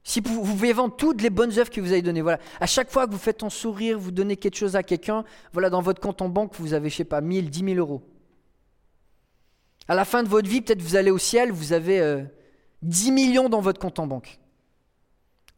Si 0.04 0.20
vous, 0.20 0.42
pouvez 0.42 0.74
vendre 0.74 0.96
toutes 0.96 1.22
les 1.22 1.30
bonnes 1.30 1.58
œuvres 1.60 1.70
que 1.70 1.80
vous 1.80 1.92
avez 1.92 2.02
données, 2.02 2.22
voilà. 2.22 2.40
À 2.60 2.66
chaque 2.66 2.90
fois 2.90 3.06
que 3.06 3.12
vous 3.12 3.20
faites 3.20 3.44
un 3.44 3.52
sourire, 3.52 4.00
vous 4.00 4.10
donnez 4.10 4.36
quelque 4.36 4.58
chose 4.58 4.76
à 4.76 4.82
quelqu'un, 4.82 5.24
voilà, 5.54 5.70
dans 5.70 5.82
votre 5.82 6.02
compte 6.02 6.24
en 6.24 6.30
banque, 6.30 6.56
vous 6.56 6.74
avez, 6.74 6.90
je 6.90 6.96
sais 6.96 7.04
pas, 7.04 7.22
1000, 7.22 7.52
10 7.52 7.76
000 7.76 7.76
euros. 7.76 8.02
À 9.88 9.94
la 9.94 10.06
fin 10.06 10.24
de 10.24 10.28
votre 10.28 10.50
vie, 10.50 10.62
peut-être 10.62 10.82
vous 10.82 10.96
allez 10.96 11.12
au 11.12 11.20
ciel, 11.20 11.52
vous 11.52 11.74
avez 11.74 12.26
10 12.82 13.10
euh, 13.10 13.14
millions 13.14 13.50
dans 13.50 13.62
votre 13.62 13.80
compte 13.80 14.00
en 14.00 14.08
banque. 14.08 14.40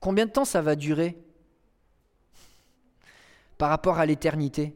Combien 0.01 0.25
de 0.25 0.31
temps 0.31 0.45
ça 0.45 0.61
va 0.61 0.75
durer? 0.75 1.17
Par 3.63 3.69
rapport 3.69 3.97
à 3.97 4.05
l'éternité 4.05 4.75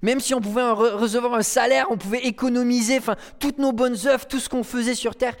même 0.00 0.20
si 0.20 0.34
on 0.34 0.40
pouvait 0.40 0.70
recevoir 0.70 1.34
un 1.34 1.42
salaire, 1.42 1.88
on 1.90 1.96
pouvait 1.96 2.24
économiser 2.24 2.98
enfin, 2.98 3.16
toutes 3.40 3.58
nos 3.58 3.72
bonnes 3.72 3.96
œuvres, 4.06 4.24
tout 4.28 4.38
ce 4.38 4.48
qu'on 4.48 4.62
faisait 4.62 4.94
sur 4.94 5.16
terre. 5.16 5.34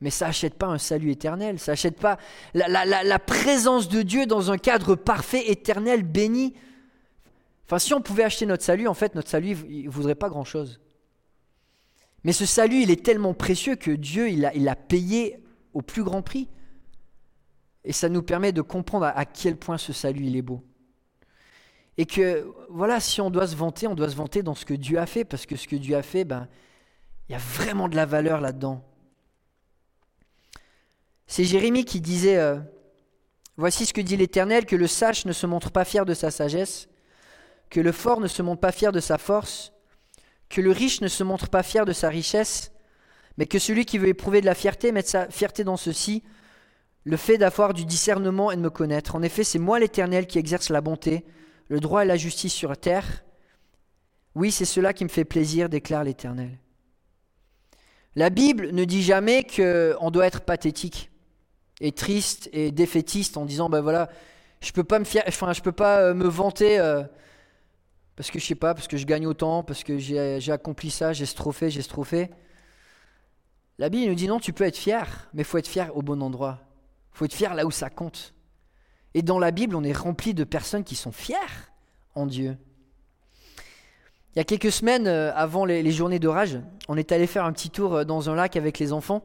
Mais 0.00 0.10
ça 0.10 0.26
n'achète 0.26 0.54
pas 0.54 0.66
un 0.66 0.78
salut 0.78 1.12
éternel, 1.12 1.60
ça 1.60 1.72
n'achète 1.72 2.00
pas 2.00 2.18
la, 2.52 3.18
présence 3.20 3.88
de 3.88 4.02
Dieu 4.02 4.26
dans 4.26 4.50
un 4.50 4.58
cadre 4.58 4.96
parfait, 4.96 5.52
éternel, 5.52 6.02
béni. 6.02 6.54
Enfin, 7.66 7.78
si 7.78 7.94
on 7.94 8.00
pouvait 8.00 8.24
acheter 8.24 8.44
notre 8.44 8.64
salut, 8.64 8.88
en 8.88 8.94
fait, 8.94 9.14
notre 9.14 9.30
salut, 9.30 9.54
ne 9.68 9.88
voudrait 9.88 10.16
pas 10.16 10.28
grand-chose. 10.28 10.80
Mais 12.24 12.32
ce 12.32 12.44
salut, 12.44 12.82
il 12.82 12.90
est 12.90 13.04
tellement 13.04 13.34
précieux 13.34 13.76
que 13.76 13.92
Dieu, 13.92 14.28
il 14.28 14.40
l'a 14.40 14.76
payé 14.76 15.40
au 15.74 15.82
plus 15.82 16.02
grand 16.02 16.22
prix. 16.22 16.48
Et 17.84 17.92
ça 17.92 18.08
nous 18.08 18.22
permet 18.22 18.50
de 18.50 18.62
comprendre 18.62 19.06
à 19.06 19.24
quel 19.24 19.56
point 19.56 19.78
ce 19.78 19.92
salut, 19.92 20.24
il 20.24 20.36
est 20.36 20.42
beau. 20.42 20.64
Et 21.98 22.06
que, 22.06 22.46
voilà, 22.70 23.00
si 23.00 23.20
on 23.20 23.28
doit 23.28 23.46
se 23.46 23.56
vanter, 23.56 23.86
on 23.86 23.94
doit 23.94 24.08
se 24.08 24.16
vanter 24.16 24.42
dans 24.42 24.54
ce 24.54 24.64
que 24.64 24.74
Dieu 24.74 24.98
a 24.98 25.06
fait, 25.06 25.24
parce 25.24 25.44
que 25.44 25.56
ce 25.56 25.68
que 25.68 25.76
Dieu 25.76 25.96
a 25.96 26.02
fait, 26.02 26.24
ben, 26.24 26.48
il 27.28 27.32
y 27.32 27.34
a 27.34 27.38
vraiment 27.38 27.88
de 27.88 27.96
la 27.96 28.06
valeur 28.06 28.40
là-dedans. 28.40 28.82
C'est 31.26 31.44
Jérémie 31.44 31.84
qui 31.84 32.00
disait, 32.00 32.38
euh, 32.38 32.58
Voici 33.58 33.86
ce 33.86 33.92
que 33.92 34.00
dit 34.00 34.16
l'Éternel, 34.16 34.66
que 34.66 34.76
le 34.76 34.86
sage 34.86 35.26
ne 35.26 35.32
se 35.32 35.44
montre 35.44 35.72
pas 35.72 35.84
fier 35.84 36.06
de 36.06 36.14
sa 36.14 36.30
sagesse, 36.30 36.88
que 37.70 37.80
le 37.80 37.90
fort 37.90 38.20
ne 38.20 38.28
se 38.28 38.40
montre 38.40 38.60
pas 38.60 38.70
fier 38.70 38.92
de 38.92 39.00
sa 39.00 39.18
force, 39.18 39.72
que 40.48 40.60
le 40.60 40.70
riche 40.70 41.00
ne 41.00 41.08
se 41.08 41.24
montre 41.24 41.48
pas 41.48 41.64
fier 41.64 41.84
de 41.84 41.92
sa 41.92 42.08
richesse, 42.08 42.70
mais 43.36 43.46
que 43.46 43.58
celui 43.58 43.84
qui 43.84 43.98
veut 43.98 44.06
éprouver 44.06 44.40
de 44.40 44.46
la 44.46 44.54
fierté 44.54 44.92
mette 44.92 45.08
sa 45.08 45.28
fierté 45.28 45.64
dans 45.64 45.76
ceci, 45.76 46.22
le 47.02 47.16
fait 47.16 47.36
d'avoir 47.36 47.74
du 47.74 47.84
discernement 47.84 48.52
et 48.52 48.56
de 48.56 48.60
me 48.60 48.70
connaître. 48.70 49.16
En 49.16 49.22
effet, 49.22 49.42
c'est 49.42 49.58
moi 49.58 49.80
l'Éternel 49.80 50.28
qui 50.28 50.38
exerce 50.38 50.70
la 50.70 50.80
bonté, 50.80 51.24
le 51.68 51.80
droit 51.80 52.04
et 52.04 52.06
la 52.06 52.16
justice 52.16 52.52
sur 52.52 52.76
terre. 52.76 53.24
Oui, 54.34 54.50
c'est 54.50 54.64
cela 54.64 54.92
qui 54.92 55.04
me 55.04 55.08
fait 55.08 55.24
plaisir, 55.24 55.68
déclare 55.68 56.04
l'Éternel. 56.04 56.58
La 58.14 58.30
Bible 58.30 58.72
ne 58.72 58.84
dit 58.84 59.02
jamais 59.02 59.44
qu'on 59.44 60.10
doit 60.10 60.26
être 60.26 60.40
pathétique 60.40 61.10
et 61.80 61.92
triste 61.92 62.48
et 62.52 62.72
défaitiste 62.72 63.36
en 63.36 63.44
disant 63.44 63.68
ben 63.68 63.80
voilà, 63.80 64.08
je 64.60 64.72
peux 64.72 64.84
pas 64.84 64.98
me 64.98 65.04
fier, 65.04 65.22
enfin 65.28 65.52
je 65.52 65.62
peux 65.62 65.72
pas 65.72 66.00
euh, 66.00 66.14
me 66.14 66.26
vanter 66.26 66.80
euh, 66.80 67.04
parce 68.16 68.30
que 68.30 68.40
je 68.40 68.46
sais 68.46 68.56
pas, 68.56 68.74
parce 68.74 68.88
que 68.88 68.96
je 68.96 69.06
gagne 69.06 69.26
autant, 69.26 69.62
parce 69.62 69.84
que 69.84 69.98
j'ai 69.98 70.50
accompli 70.50 70.90
ça, 70.90 71.12
j'ai 71.12 71.26
ce 71.26 71.36
trophée, 71.36 71.70
j'ai 71.70 71.82
ce 71.82 71.88
trophée. 71.88 72.30
La 73.78 73.88
Bible 73.88 74.08
nous 74.08 74.16
dit 74.16 74.26
non, 74.26 74.40
tu 74.40 74.52
peux 74.52 74.64
être 74.64 74.76
fier, 74.76 75.30
mais 75.34 75.44
faut 75.44 75.58
être 75.58 75.68
fier 75.68 75.96
au 75.96 76.02
bon 76.02 76.20
endroit. 76.20 76.58
Faut 77.12 77.26
être 77.26 77.34
fier 77.34 77.54
là 77.54 77.64
où 77.64 77.70
ça 77.70 77.90
compte. 77.90 78.34
Et 79.14 79.22
dans 79.22 79.38
la 79.38 79.50
Bible, 79.50 79.74
on 79.74 79.84
est 79.84 79.96
rempli 79.96 80.34
de 80.34 80.44
personnes 80.44 80.84
qui 80.84 80.94
sont 80.94 81.12
fières 81.12 81.72
en 82.14 82.26
Dieu. 82.26 82.56
Il 84.34 84.38
y 84.38 84.40
a 84.40 84.44
quelques 84.44 84.70
semaines, 84.70 85.06
euh, 85.06 85.32
avant 85.34 85.64
les, 85.64 85.90
journées 85.90 86.18
d'orage, 86.18 86.60
on 86.88 86.96
est 86.96 87.12
allé 87.12 87.26
faire 87.26 87.44
un 87.44 87.52
petit 87.52 87.70
tour 87.70 87.94
euh, 87.94 88.04
dans 88.04 88.30
un 88.30 88.34
lac 88.34 88.56
avec 88.56 88.78
les 88.78 88.92
enfants. 88.92 89.24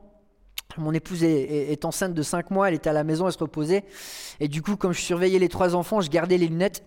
Mon 0.78 0.92
épouse 0.92 1.24
est, 1.24 1.86
enceinte 1.86 2.16
de 2.16 2.24
5 2.24 2.50
mois, 2.50 2.68
elle 2.68 2.74
était 2.74 2.90
à 2.90 2.94
la 2.94 3.04
maison, 3.04 3.28
elle 3.28 3.34
se 3.34 3.38
reposait. 3.38 3.84
Et 4.40 4.48
du 4.48 4.64
coup, 4.64 4.76
comme 4.76 4.92
je 4.92 5.02
surveillais 5.02 5.38
les 5.38 5.50
trois 5.50 5.76
enfants, 5.76 6.02
je 6.02 6.10
gardais 6.10 6.40
les 6.40 6.48
lunettes. 6.48 6.84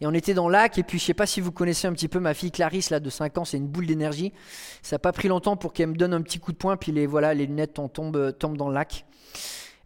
Et 0.00 0.06
on 0.06 0.12
était 0.14 0.32
dans 0.32 0.46
le 0.46 0.52
lac, 0.52 0.78
et 0.78 0.84
puis 0.84 1.00
je 1.00 1.04
sais 1.06 1.14
pas 1.14 1.26
si 1.26 1.40
vous 1.40 1.50
connaissez 1.50 1.88
un 1.88 1.92
petit 1.92 2.06
peu 2.06 2.20
ma 2.20 2.34
fille 2.34 2.52
Clarisse, 2.52 2.90
là, 2.90 3.00
de 3.00 3.10
5 3.10 3.38
ans, 3.38 3.44
c'est 3.44 3.56
une 3.56 3.66
boule 3.66 3.86
d'énergie. 3.86 4.32
Ça 4.80 4.94
n'a 4.94 4.98
pas 5.00 5.10
pris 5.10 5.26
longtemps 5.26 5.56
pour 5.56 5.72
qu'elle 5.72 5.88
me 5.88 5.96
donne 5.96 6.14
un 6.14 6.22
petit 6.22 6.38
coup 6.38 6.52
de 6.52 6.56
poing, 6.56 6.76
puis 6.76 6.92
les, 6.92 7.06
voilà, 7.06 7.34
les 7.34 7.46
lunettes 7.46 7.72
tombent, 7.72 8.36
tombent 8.38 8.56
dans 8.56 8.68
le 8.68 8.74
lac. 8.74 9.06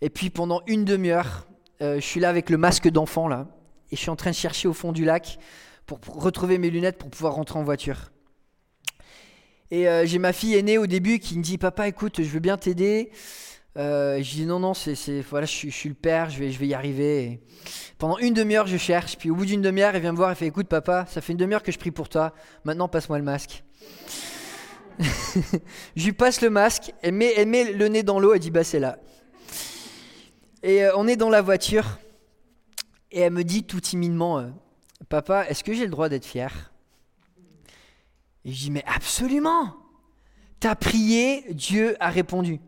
Et 0.02 0.10
puis 0.10 0.28
pendant 0.28 0.60
une 0.66 0.84
demi-heure, 0.84 1.46
euh, 1.82 1.96
je 1.96 2.06
suis 2.06 2.20
là 2.20 2.28
avec 2.28 2.50
le 2.50 2.56
masque 2.56 2.88
d'enfant, 2.88 3.28
là, 3.28 3.48
et 3.90 3.96
je 3.96 4.00
suis 4.00 4.10
en 4.10 4.16
train 4.16 4.30
de 4.30 4.36
chercher 4.36 4.68
au 4.68 4.72
fond 4.72 4.92
du 4.92 5.04
lac 5.04 5.38
pour 5.86 5.98
retrouver 6.22 6.58
mes 6.58 6.70
lunettes 6.70 6.98
pour 6.98 7.10
pouvoir 7.10 7.34
rentrer 7.34 7.58
en 7.58 7.64
voiture. 7.64 8.10
Et 9.70 9.88
euh, 9.88 10.04
j'ai 10.04 10.18
ma 10.18 10.32
fille 10.32 10.54
aînée 10.54 10.78
au 10.78 10.86
début 10.86 11.18
qui 11.18 11.38
me 11.38 11.42
dit 11.42 11.58
Papa, 11.58 11.86
écoute, 11.88 12.22
je 12.22 12.28
veux 12.28 12.40
bien 12.40 12.56
t'aider. 12.56 13.10
Euh, 13.78 14.20
je 14.20 14.30
dis 14.30 14.46
non, 14.46 14.58
non, 14.58 14.74
c'est, 14.74 14.94
voilà, 15.20 15.46
je, 15.46 15.68
suis 15.68 15.88
le 15.88 15.94
père, 15.94 16.28
je 16.28 16.38
vais, 16.42 16.66
y 16.66 16.74
arriver. 16.74 17.40
pendant 17.98 18.18
une 18.18 18.34
demi-heure, 18.34 18.66
je 18.66 18.76
cherche. 18.76 19.16
Puis 19.16 19.30
au 19.30 19.36
bout 19.36 19.46
d'une 19.46 19.62
demi-heure, 19.62 19.94
elle 19.94 20.02
vient 20.02 20.12
me 20.12 20.16
voir 20.16 20.32
et 20.32 20.34
fait 20.34 20.46
Écoute, 20.46 20.66
papa, 20.66 21.06
ça 21.08 21.20
fait 21.20 21.32
une 21.32 21.38
demi-heure 21.38 21.62
que 21.62 21.70
je 21.70 21.78
prie 21.78 21.92
pour 21.92 22.08
toi. 22.08 22.34
Maintenant, 22.64 22.88
passe-moi 22.88 23.18
le 23.18 23.24
masque. 23.24 23.62
je 25.96 26.04
lui 26.04 26.12
passe 26.12 26.42
le 26.42 26.50
masque, 26.50 26.92
elle 27.00 27.14
met, 27.14 27.32
elle 27.36 27.48
met 27.48 27.72
le 27.72 27.88
nez 27.88 28.02
dans 28.02 28.18
l'eau, 28.18 28.34
elle 28.34 28.40
dit 28.40 28.50
Bah, 28.50 28.64
c'est 28.64 28.80
là. 28.80 28.98
Et 30.62 30.85
euh, 30.85 30.92
on 30.96 31.07
est 31.07 31.16
dans 31.16 31.31
la 31.31 31.42
voiture. 31.42 31.99
Et 33.12 33.20
elle 33.20 33.33
me 33.33 33.44
dit 33.44 33.64
tout 33.64 33.81
timidement 33.81 34.51
Papa, 35.09 35.46
est-ce 35.49 35.64
que 35.64 35.73
j'ai 35.73 35.85
le 35.85 35.90
droit 35.90 36.09
d'être 36.09 36.27
fier? 36.27 36.73
Et 38.44 38.53
je 38.53 38.64
dis, 38.64 38.70
mais 38.70 38.85
absolument 38.87 39.77
T'as 40.61 40.75
prié, 40.75 41.44
Dieu 41.55 41.96
a 42.01 42.11
répondu. 42.11 42.61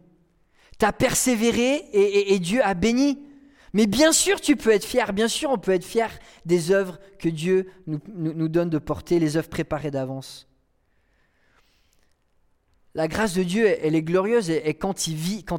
T'as 0.79 0.93
persévéré 0.93 1.85
et, 1.93 2.39
Dieu 2.39 2.65
a 2.65 2.73
béni. 2.73 3.23
Mais 3.75 3.87
bien 3.87 4.13
sûr, 4.13 4.41
tu 4.41 4.57
peux 4.57 4.71
être 4.71 4.85
fier. 4.85 5.13
Bien 5.13 5.29
sûr, 5.29 5.51
on 5.51 5.59
peut 5.59 5.73
être 5.73 5.85
fier 5.85 6.11
des 6.47 6.73
œuvres 6.73 6.99
que 7.19 7.29
Dieu 7.29 7.71
nous, 7.87 8.49
donne 8.49 8.71
de 8.71 8.79
porter, 8.79 9.19
les 9.19 9.37
œuvres 9.37 9.51
préparées 9.51 9.91
d'avance. 9.91 10.49
La 12.95 13.09
grâce 13.09 13.35
de 13.35 13.43
Dieu, 13.43 13.67
elle 13.67 13.95
est 13.95 14.03
glorieuse 14.03 14.51
et, 14.51 14.75
quand, 14.75 14.97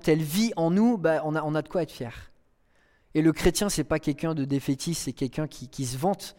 elle 0.08 0.22
vit 0.22 0.54
en 0.56 0.70
nous, 0.70 0.98
bah, 0.98 1.22
on, 1.26 1.36
a, 1.36 1.62
de 1.62 1.68
quoi 1.68 1.84
être 1.84 1.92
fier. 1.92 2.32
Et 3.16 3.22
le 3.22 3.32
chrétien, 3.32 3.70
c'est 3.70 3.84
pas 3.84 4.00
quelqu'un 4.00 4.34
de 4.36 4.46
défaitiste, 4.46 5.04
c'est 5.04 5.14
quelqu'un 5.14 5.48
qui, 5.48 5.68
qui, 5.68 5.86
se 5.86 5.98
vante 5.98 6.36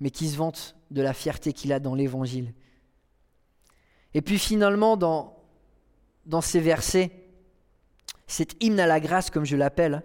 mais 0.00 0.10
qui 0.10 0.28
se 0.28 0.36
vante 0.36 0.76
de 0.90 1.02
la 1.02 1.12
fierté 1.12 1.52
qu'il 1.52 1.72
a 1.72 1.80
dans 1.80 1.94
l'Évangile. 1.94 2.54
Et 4.14 4.22
puis 4.22 4.38
finalement, 4.38 4.96
dans, 4.96 5.36
dans 6.26 6.40
ces 6.40 6.60
versets, 6.60 7.10
cet 8.26 8.62
hymne 8.62 8.80
à 8.80 8.86
la 8.86 9.00
grâce, 9.00 9.30
comme 9.30 9.44
je 9.44 9.56
l'appelle, 9.56 10.02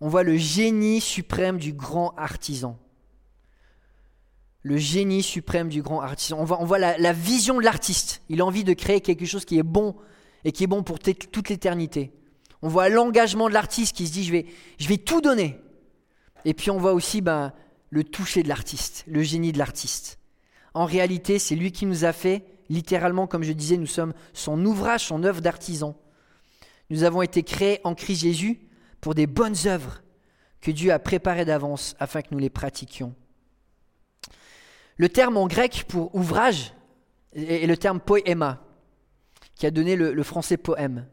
on 0.00 0.08
voit 0.08 0.22
le 0.22 0.36
génie 0.36 1.00
suprême 1.00 1.58
du 1.58 1.72
grand 1.72 2.14
artisan. 2.16 2.78
Le 4.62 4.76
génie 4.76 5.22
suprême 5.22 5.68
du 5.68 5.82
grand 5.82 6.00
artisan. 6.00 6.38
On 6.38 6.44
voit, 6.44 6.78
la, 6.78 7.12
vision 7.12 7.58
de 7.58 7.64
l'artiste. 7.64 8.22
Il 8.28 8.40
a 8.40 8.46
envie 8.46 8.64
de 8.64 8.74
créer 8.74 9.00
quelque 9.00 9.24
chose 9.24 9.44
qui 9.44 9.58
est 9.58 9.62
bon 9.62 9.96
et 10.44 10.52
qui 10.52 10.64
est 10.64 10.66
bon 10.66 10.82
pour 10.82 10.98
toute 10.98 11.48
l'éternité. 11.48 12.12
On 12.62 12.68
voit 12.68 12.88
l'engagement 12.88 13.48
de 13.48 13.54
l'artiste 13.54 13.96
qui 13.96 14.06
se 14.06 14.12
dit 14.12 14.24
je 14.24 14.32
vais, 14.32 14.46
je 14.78 14.88
vais 14.88 14.98
tout 14.98 15.20
donner. 15.20 15.58
Et 16.44 16.54
puis 16.54 16.70
on 16.70 16.78
voit 16.78 16.92
aussi 16.92 17.20
ben, 17.20 17.52
le 17.88 18.04
toucher 18.04 18.42
de 18.42 18.48
l'artiste, 18.48 19.04
le 19.06 19.22
génie 19.22 19.52
de 19.52 19.58
l'artiste. 19.58 20.18
En 20.74 20.84
réalité, 20.84 21.38
c'est 21.38 21.56
lui 21.56 21.72
qui 21.72 21.86
nous 21.86 22.04
a 22.04 22.12
fait, 22.12 22.44
littéralement, 22.68 23.26
comme 23.26 23.42
je 23.42 23.52
disais, 23.52 23.76
nous 23.76 23.86
sommes 23.86 24.14
son 24.32 24.64
ouvrage, 24.64 25.06
son 25.06 25.24
œuvre 25.24 25.40
d'artisan. 25.40 25.96
Nous 26.90 27.04
avons 27.04 27.22
été 27.22 27.42
créés 27.42 27.80
en 27.84 27.94
Christ 27.94 28.20
Jésus 28.20 28.60
pour 29.00 29.14
des 29.14 29.26
bonnes 29.26 29.56
œuvres 29.66 30.02
que 30.60 30.70
Dieu 30.70 30.92
a 30.92 30.98
préparées 30.98 31.44
d'avance 31.44 31.96
afin 31.98 32.22
que 32.22 32.28
nous 32.32 32.38
les 32.38 32.50
pratiquions. 32.50 33.14
Le 35.00 35.08
terme 35.08 35.38
en 35.38 35.46
grec 35.46 35.86
pour 35.88 36.14
ouvrage 36.14 36.74
est 37.34 37.66
le 37.66 37.76
terme 37.78 38.00
poema, 38.00 38.62
qui 39.54 39.64
a 39.64 39.70
donné 39.70 39.96
le, 39.96 40.22
français 40.22 40.58
poème. 40.58 41.06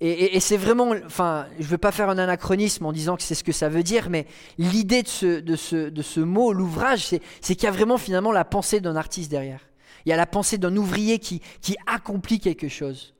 Et, 0.00 0.40
c'est 0.40 0.56
vraiment, 0.56 0.94
enfin, 1.04 1.46
je 1.58 1.64
ne 1.64 1.68
veux 1.68 1.76
pas 1.76 1.92
faire 1.92 2.08
un 2.08 2.16
anachronisme 2.16 2.86
en 2.86 2.92
disant 2.92 3.18
que 3.18 3.22
c'est 3.22 3.34
ce 3.34 3.44
que 3.44 3.52
ça 3.52 3.68
veut 3.68 3.82
dire, 3.82 4.08
mais 4.08 4.26
l'idée 4.56 5.02
de 5.02 5.08
ce, 5.08 5.40
de, 5.40 5.56
ce, 5.56 5.90
de 5.90 6.00
ce 6.00 6.20
mot, 6.20 6.54
l'ouvrage, 6.54 7.04
c'est, 7.04 7.20
qu'il 7.54 7.64
y 7.64 7.66
a 7.66 7.70
vraiment 7.70 7.98
finalement 7.98 8.32
la 8.32 8.46
pensée 8.46 8.80
d'un 8.80 8.96
artiste 8.96 9.30
derrière. 9.30 9.60
Il 10.06 10.08
y 10.08 10.14
a 10.14 10.16
la 10.16 10.24
pensée 10.24 10.56
d'un 10.56 10.74
ouvrier 10.74 11.18
qui, 11.18 11.42
qui 11.60 11.76
accomplit 11.86 12.40
quelque 12.40 12.68
chose. 12.68 13.12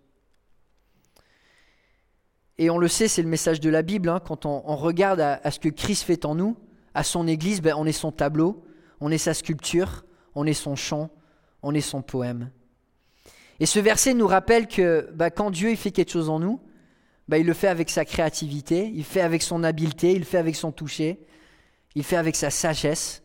Et 2.57 2.71
on 2.71 2.79
le 2.79 2.89
sait, 2.89 3.09
c'est 3.09 3.21
le 3.21 3.29
message 3.29 3.61
de 3.61 3.69
la 3.69 3.83
Bible, 3.83 4.09
hein, 4.09 4.21
quand 4.27 4.47
on, 4.47 4.75
regarde 4.77 5.21
à, 5.21 5.51
ce 5.51 5.61
que 5.61 5.69
Christ 5.69 6.05
fait 6.05 6.25
en 6.25 6.35
nous, 6.35 6.57
à 6.95 7.05
son 7.05 7.29
Église, 7.29 7.61
ben, 7.61 7.75
on 7.77 7.85
est 7.85 7.93
son 7.93 8.11
tableau, 8.11 8.65
on 9.01 9.11
est 9.11 9.19
sa 9.19 9.35
sculpture, 9.35 10.05
on 10.35 10.47
est 10.47 10.55
son 10.55 10.77
chant, 10.77 11.11
on 11.63 11.75
est 11.75 11.81
son 11.81 12.03
poème. 12.03 12.51
Et 13.59 13.67
ce 13.67 13.79
verset 13.79 14.15
nous 14.15 14.27
rappelle 14.27 14.67
que 14.69 15.11
ben, 15.13 15.31
quand 15.31 15.51
Dieu 15.51 15.75
fait 15.77 15.91
quelque 15.91 16.13
chose 16.13 16.31
en 16.31 16.39
nous, 16.39 16.61
bah, 17.29 17.39
il 17.39 17.47
le 17.47 17.55
fait 17.55 17.69
avec 17.69 17.91
sa 17.91 18.05
créativité, 18.05 18.91
il 18.95 19.05
fait 19.05 19.21
avec 19.21 19.43
son 19.43 19.63
habileté, 19.63 20.13
il 20.13 20.25
fait 20.25 20.39
avec 20.39 20.57
son 20.57 20.73
toucher, 20.73 21.21
il 21.95 22.03
fait 22.03 22.17
avec 22.17 22.37
sa 22.37 22.51
sagesse, 22.51 23.23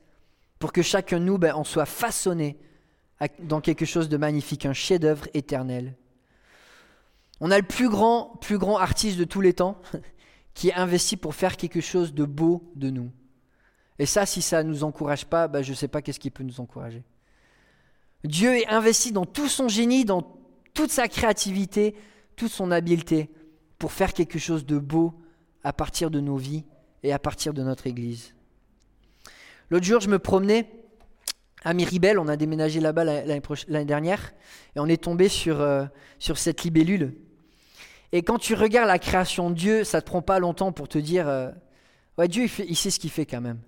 pour 0.59 0.73
que 0.73 0.81
chacun 0.81 1.19
de 1.19 1.25
nous 1.25 1.39
en 1.39 1.63
soit 1.63 1.85
façonné 1.85 2.57
dans 3.39 3.61
quelque 3.61 3.85
chose 3.85 4.09
de 4.09 4.17
magnifique, 4.17 4.65
un 4.65 4.73
chef-d'œuvre 4.73 5.27
éternel. 5.33 5.95
On 7.39 7.51
a 7.51 7.57
le 7.57 7.65
plus 7.65 7.89
grand, 7.89 8.37
plus 8.41 8.57
grand 8.57 8.77
artiste 8.77 9.17
de 9.17 9.23
tous 9.23 9.41
les 9.41 9.53
temps 9.53 9.81
qui 10.53 10.69
est 10.69 10.73
investi 10.73 11.17
pour 11.17 11.35
faire 11.35 11.57
quelque 11.57 11.81
chose 11.81 12.13
de 12.13 12.25
beau 12.25 12.71
de 12.75 12.89
nous. 12.89 13.11
Et 13.99 14.05
ça, 14.05 14.25
si 14.25 14.41
ça 14.41 14.63
ne 14.63 14.69
nous 14.69 14.83
encourage 14.83 15.25
pas, 15.25 15.47
ben, 15.47 15.61
je 15.61 15.71
ne 15.71 15.75
sais 15.75 15.87
pas 15.87 16.01
qu'est-ce 16.01 16.19
qui 16.19 16.31
peut 16.31 16.43
nous 16.43 16.59
encourager. 16.59 17.03
Dieu 18.23 18.55
est 18.57 18.67
investi 18.67 19.11
dans 19.11 19.25
tout 19.25 19.47
son 19.47 19.67
génie, 19.67 20.03
dans 20.03 20.37
toute 20.73 20.91
sa 20.91 21.07
créativité, 21.07 21.95
toute 22.35 22.51
son 22.51 22.71
habileté 22.71 23.29
pour 23.77 23.91
faire 23.91 24.13
quelque 24.13 24.39
chose 24.39 24.65
de 24.65 24.77
beau 24.77 25.13
à 25.63 25.73
partir 25.73 26.11
de 26.11 26.19
nos 26.19 26.37
vies 26.37 26.65
et 27.03 27.13
à 27.13 27.19
partir 27.19 27.53
de 27.53 27.63
notre 27.63 27.87
Église. 27.87 28.33
L'autre 29.69 29.85
jour, 29.85 30.01
je 30.01 30.09
me 30.09 30.19
promenais 30.19 30.69
à 31.63 31.73
Miribel, 31.73 32.19
on 32.19 32.27
a 32.27 32.37
déménagé 32.37 32.79
là-bas 32.79 33.03
l'année 33.03 33.85
dernière, 33.85 34.33
et 34.75 34.79
on 34.79 34.85
est 34.85 35.01
tombé 35.03 35.29
sur, 35.29 35.61
euh, 35.61 35.85
sur 36.19 36.37
cette 36.37 36.63
libellule. 36.63 37.15
Et 38.11 38.21
quand 38.21 38.37
tu 38.37 38.53
regardes 38.53 38.87
la 38.87 38.99
création 38.99 39.49
de 39.49 39.55
Dieu, 39.55 39.83
ça 39.83 39.97
ne 39.97 40.01
te 40.01 40.05
prend 40.05 40.21
pas 40.21 40.37
longtemps 40.37 40.71
pour 40.71 40.87
te 40.87 40.99
dire, 40.99 41.27
euh, 41.27 41.49
ouais, 42.19 42.27
Dieu, 42.27 42.47
il 42.67 42.75
sait 42.75 42.91
ce 42.91 42.99
qu'il 42.99 43.09
fait 43.09 43.25
quand 43.25 43.41
même. 43.41 43.59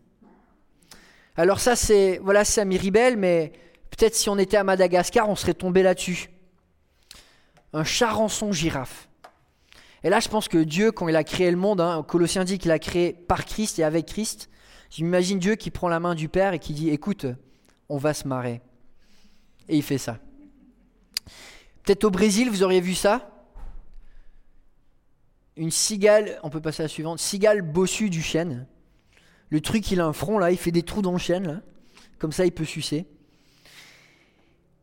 Alors 1.38 1.60
ça, 1.60 1.76
c'est 1.76 2.20
voilà, 2.24 2.44
c'est 2.44 2.62
à 2.62 2.66
Miribel, 2.66 3.16
mais 3.16 3.54
peut-être 3.92 4.16
si 4.16 4.28
on 4.30 4.40
était 4.40 4.58
à 4.58 4.64
Madagascar, 4.64 5.30
on 5.30 5.36
serait 5.36 5.54
tombé 5.54 5.84
là-dessus. 5.84 6.30
Un 7.74 7.84
charançon 7.84 8.52
girafe. 8.52 9.08
Et 10.04 10.10
là, 10.10 10.20
je 10.20 10.30
pense 10.30 10.48
que 10.48 10.58
Dieu, 10.58 10.92
quand 10.92 11.08
il 11.08 11.16
a 11.16 11.24
créé 11.24 11.52
le 11.52 11.58
monde, 11.58 11.80
hein, 11.80 12.04
Colossiens 12.08 12.44
dit 12.44 12.58
qu'il 12.58 12.72
a 12.72 12.80
créé 12.80 13.14
par 13.14 13.46
Christ 13.46 13.78
et 13.78 13.84
avec 13.84 14.08
Christ. 14.08 14.50
J'imagine 14.90 15.38
Dieu 15.38 15.56
qui 15.56 15.70
prend 15.70 15.90
la 15.90 16.00
main 16.00 16.16
du 16.16 16.28
Père 16.28 16.54
et 16.54 16.60
qui 16.60 16.74
dit 16.74 16.90
Écoute, 16.90 17.28
on 17.88 17.98
va 17.98 18.14
se 18.14 18.28
marrer. 18.28 18.62
Et 19.70 19.76
il 19.76 19.84
fait 19.84 19.98
ça. 19.98 20.18
Peut-être 21.84 22.04
au 22.04 22.10
Brésil, 22.10 22.50
vous 22.50 22.64
auriez 22.64 22.82
vu 22.82 22.96
ça? 22.96 23.30
Une 25.56 25.72
cigale, 25.72 26.40
on 26.44 26.50
peut 26.50 26.62
passer 26.62 26.82
à 26.82 26.86
la 26.86 26.90
suivante, 26.90 27.20
cigale 27.20 27.62
bossue 27.62 28.10
du 28.10 28.22
chêne. 28.22 28.68
Le 29.50 29.62
truc, 29.62 29.92
il 29.92 30.02
a 30.02 30.06
un 30.06 30.14
front 30.14 30.38
là, 30.40 30.52
il 30.52 30.58
fait 30.58 30.72
des 30.72 30.84
trous 30.84 31.02
dans 31.02 31.12
le 31.12 31.18
chêne. 31.18 31.62
comme 32.20 32.32
ça 32.32 32.46
il 32.46 32.52
peut 32.52 32.66
sucer. 32.66 33.06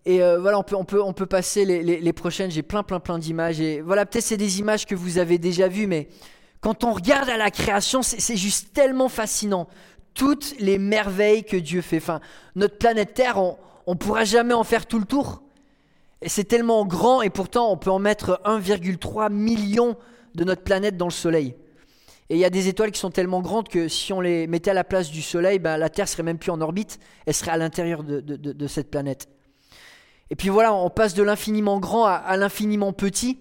Et 0.07 0.23
euh, 0.23 0.39
voilà, 0.39 0.59
on 0.59 0.63
peut, 0.63 0.77
on 0.77 0.85
peut, 0.85 1.03
on 1.03 1.13
peut 1.13 1.27
passer 1.27 1.65
les, 1.65 1.83
les, 1.83 2.13
prochaines. 2.13 2.51
J'ai 2.51 2.63
plein, 2.63 2.83
plein, 2.83 3.01
plein 3.01 3.19
d'images. 3.19 3.61
Et 3.61 3.81
voilà, 3.81 4.05
peut-être 4.05 4.25
c'est 4.25 4.37
des 4.37 4.59
images 4.59 4.85
que 4.85 4.95
vous 4.95 5.17
avez 5.19 5.39
déjà 5.39 5.67
vues, 5.69 5.87
mais 5.87 6.09
quand 6.61 6.85
on 6.85 6.93
regarde 6.93 7.29
à 7.31 7.39
la 7.39 7.51
création, 7.51 8.03
c'est 8.03 8.37
juste 8.37 8.73
tellement 8.75 9.09
fascinant. 9.09 9.67
Toutes 10.13 10.55
les 10.61 10.79
merveilles 10.79 11.45
que 11.45 11.57
Dieu 11.57 11.81
fait. 11.81 11.97
Enfin, 11.97 12.21
notre 12.55 12.77
planète 12.77 13.15
Terre, 13.15 13.39
on 13.39 13.57
ne 13.87 13.95
pourra 13.95 14.25
jamais 14.25 14.55
en 14.55 14.65
faire 14.65 14.87
tout 14.87 14.99
le 14.99 15.07
tour. 15.07 15.43
Et 16.21 16.29
c'est 16.29 16.45
tellement 16.45 16.87
grand, 16.87 17.21
et 17.21 17.31
pourtant 17.31 17.71
on 17.71 17.77
peut 17.77 17.91
en 17.91 17.99
mettre 17.99 18.41
1,3 18.45 19.31
million 19.31 19.97
de 20.35 20.45
notre 20.45 20.63
planète 20.63 20.97
dans 20.97 21.07
le 21.07 21.13
Soleil. 21.13 21.55
Et 22.31 22.37
il 22.37 22.39
y 22.39 22.45
a 22.45 22.51
des 22.51 22.69
étoiles 22.69 22.91
qui 22.91 23.01
sont 23.01 23.11
tellement 23.11 23.43
grandes 23.43 23.69
que 23.69 23.89
si 23.89 24.13
on 24.13 24.21
les 24.21 24.47
mettait 24.47 24.71
à 24.71 24.75
la 24.75 24.85
place 24.85 25.11
du 25.11 25.23
Soleil, 25.23 25.59
ben, 25.59 25.77
la 25.77 25.91
Terre 25.91 26.09
serait 26.09 26.23
même 26.23 26.39
plus 26.39 26.51
en 26.51 26.61
orbite, 26.61 26.99
elle 27.27 27.35
serait 27.35 27.51
à 27.51 27.57
l'intérieur 27.57 28.03
de, 28.03 28.21
de 28.21 28.67
cette 28.67 28.91
planète. 28.91 29.29
Et 30.31 30.37
puis 30.37 30.49
voilà, 30.49 30.75
on 30.75 30.91
passe 30.91 31.15
de 31.15 31.23
l'infiniment 31.23 31.79
grand 31.79 32.07
à, 32.07 32.37
l'infiniment 32.37 32.93
petit. 32.93 33.39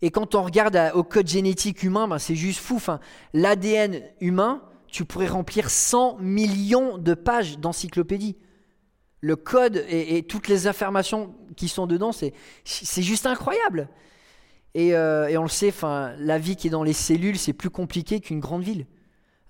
Et 0.00 0.10
quand 0.10 0.34
on 0.34 0.42
regarde 0.42 0.78
au 0.94 1.02
code 1.02 1.26
génétique 1.26 1.82
humain, 1.82 2.06
ben 2.06 2.18
c'est 2.18 2.36
juste 2.36 2.60
fou. 2.60 2.76
Enfin, 2.76 3.00
L'ADN 3.34 4.00
humain, 4.20 4.62
tu 4.86 5.04
pourrais 5.04 5.26
remplir 5.26 5.70
100 5.70 6.18
millions 6.20 6.98
de 6.98 7.14
pages 7.14 7.58
d'encyclopédie. 7.58 8.36
Le 9.20 9.34
code 9.34 9.84
et, 9.88 10.22
toutes 10.22 10.46
les 10.46 10.68
informations 10.68 11.34
qui 11.56 11.66
sont 11.66 11.88
dedans, 11.88 12.12
c'est 12.12 12.32
juste 13.02 13.26
incroyable. 13.26 13.88
Et, 14.78 14.94
euh, 14.94 15.26
et, 15.26 15.36
on 15.36 15.42
le 15.42 15.48
sait, 15.48 15.74
la 15.82 16.38
vie 16.38 16.54
qui 16.54 16.68
est 16.68 16.70
dans 16.70 16.84
les 16.84 16.92
cellules, 16.92 17.36
c'est 17.36 17.52
plus 17.52 17.68
compliqué 17.68 18.20
qu'une 18.20 18.38
grande 18.38 18.62
ville. 18.62 18.86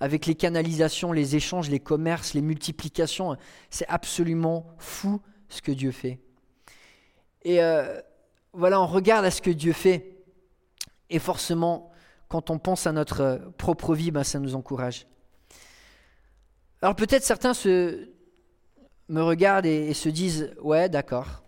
Avec 0.01 0.25
les 0.25 0.35
canalisations, 0.35 1.13
les 1.13 1.37
échanges, 1.37 1.69
les 1.69 1.81
commerces, 1.81 2.33
les 2.33 2.41
multiplications, 2.41 3.37
c'est 3.69 3.87
absolument 3.89 4.65
fou 4.79 5.21
ce 5.51 5.61
que 5.61 5.71
Dieu 5.71 5.91
fait. 5.91 6.19
Et 7.43 7.63
euh, 7.63 8.01
voilà, 8.55 8.81
on 8.81 8.87
regarde 8.87 9.27
à 9.27 9.31
ce 9.31 9.43
que 9.43 9.51
Dieu 9.51 9.75
fait. 9.75 10.17
Et 11.11 11.19
forcément, 11.19 11.91
quand 12.29 12.49
on 12.49 12.59
pense 12.59 12.87
à 12.87 12.93
notre 12.93 13.53
propre 13.59 13.95
vie, 13.95 14.11
ben, 14.11 14.25
ça 14.25 14.39
nous 14.39 14.55
encourage. 14.55 15.07
Alors 16.81 16.97
peut-être 16.97 17.25
certains 17.25 17.53
me 19.11 19.21
regardent 19.21 19.67
et, 19.67 19.93
se 19.93 20.09
disent, 20.09 20.55
ouais, 20.63 20.89
d'accord. 20.89 21.43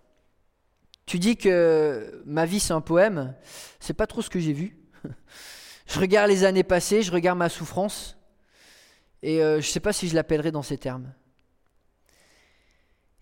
Tu 1.11 1.19
dis 1.19 1.37
que 1.37 2.23
ma 2.25 2.47
vie 2.47 2.61
c'est 2.61 2.73
un 2.73 2.81
poème, 2.81 3.35
c'est 3.81 3.95
pas 3.95 4.07
trop 4.07 4.23
ce 4.23 4.31
que 4.31 4.39
j'ai 4.39 4.53
vu. 4.53 4.77
je 5.89 5.99
regarde 5.99 6.31
les 6.31 6.45
années 6.45 6.63
passées, 6.63 7.03
je 7.03 7.11
regarde 7.11 7.37
ma 7.37 7.49
souffrance, 7.49 8.17
et 9.21 9.43
euh, 9.43 9.61
je 9.61 9.67
sais 9.67 9.81
pas 9.81 9.93
si 9.93 10.09
je 10.09 10.15
l'appellerai 10.15 10.53
dans 10.53 10.63
ces 10.63 10.79
termes. 10.79 11.13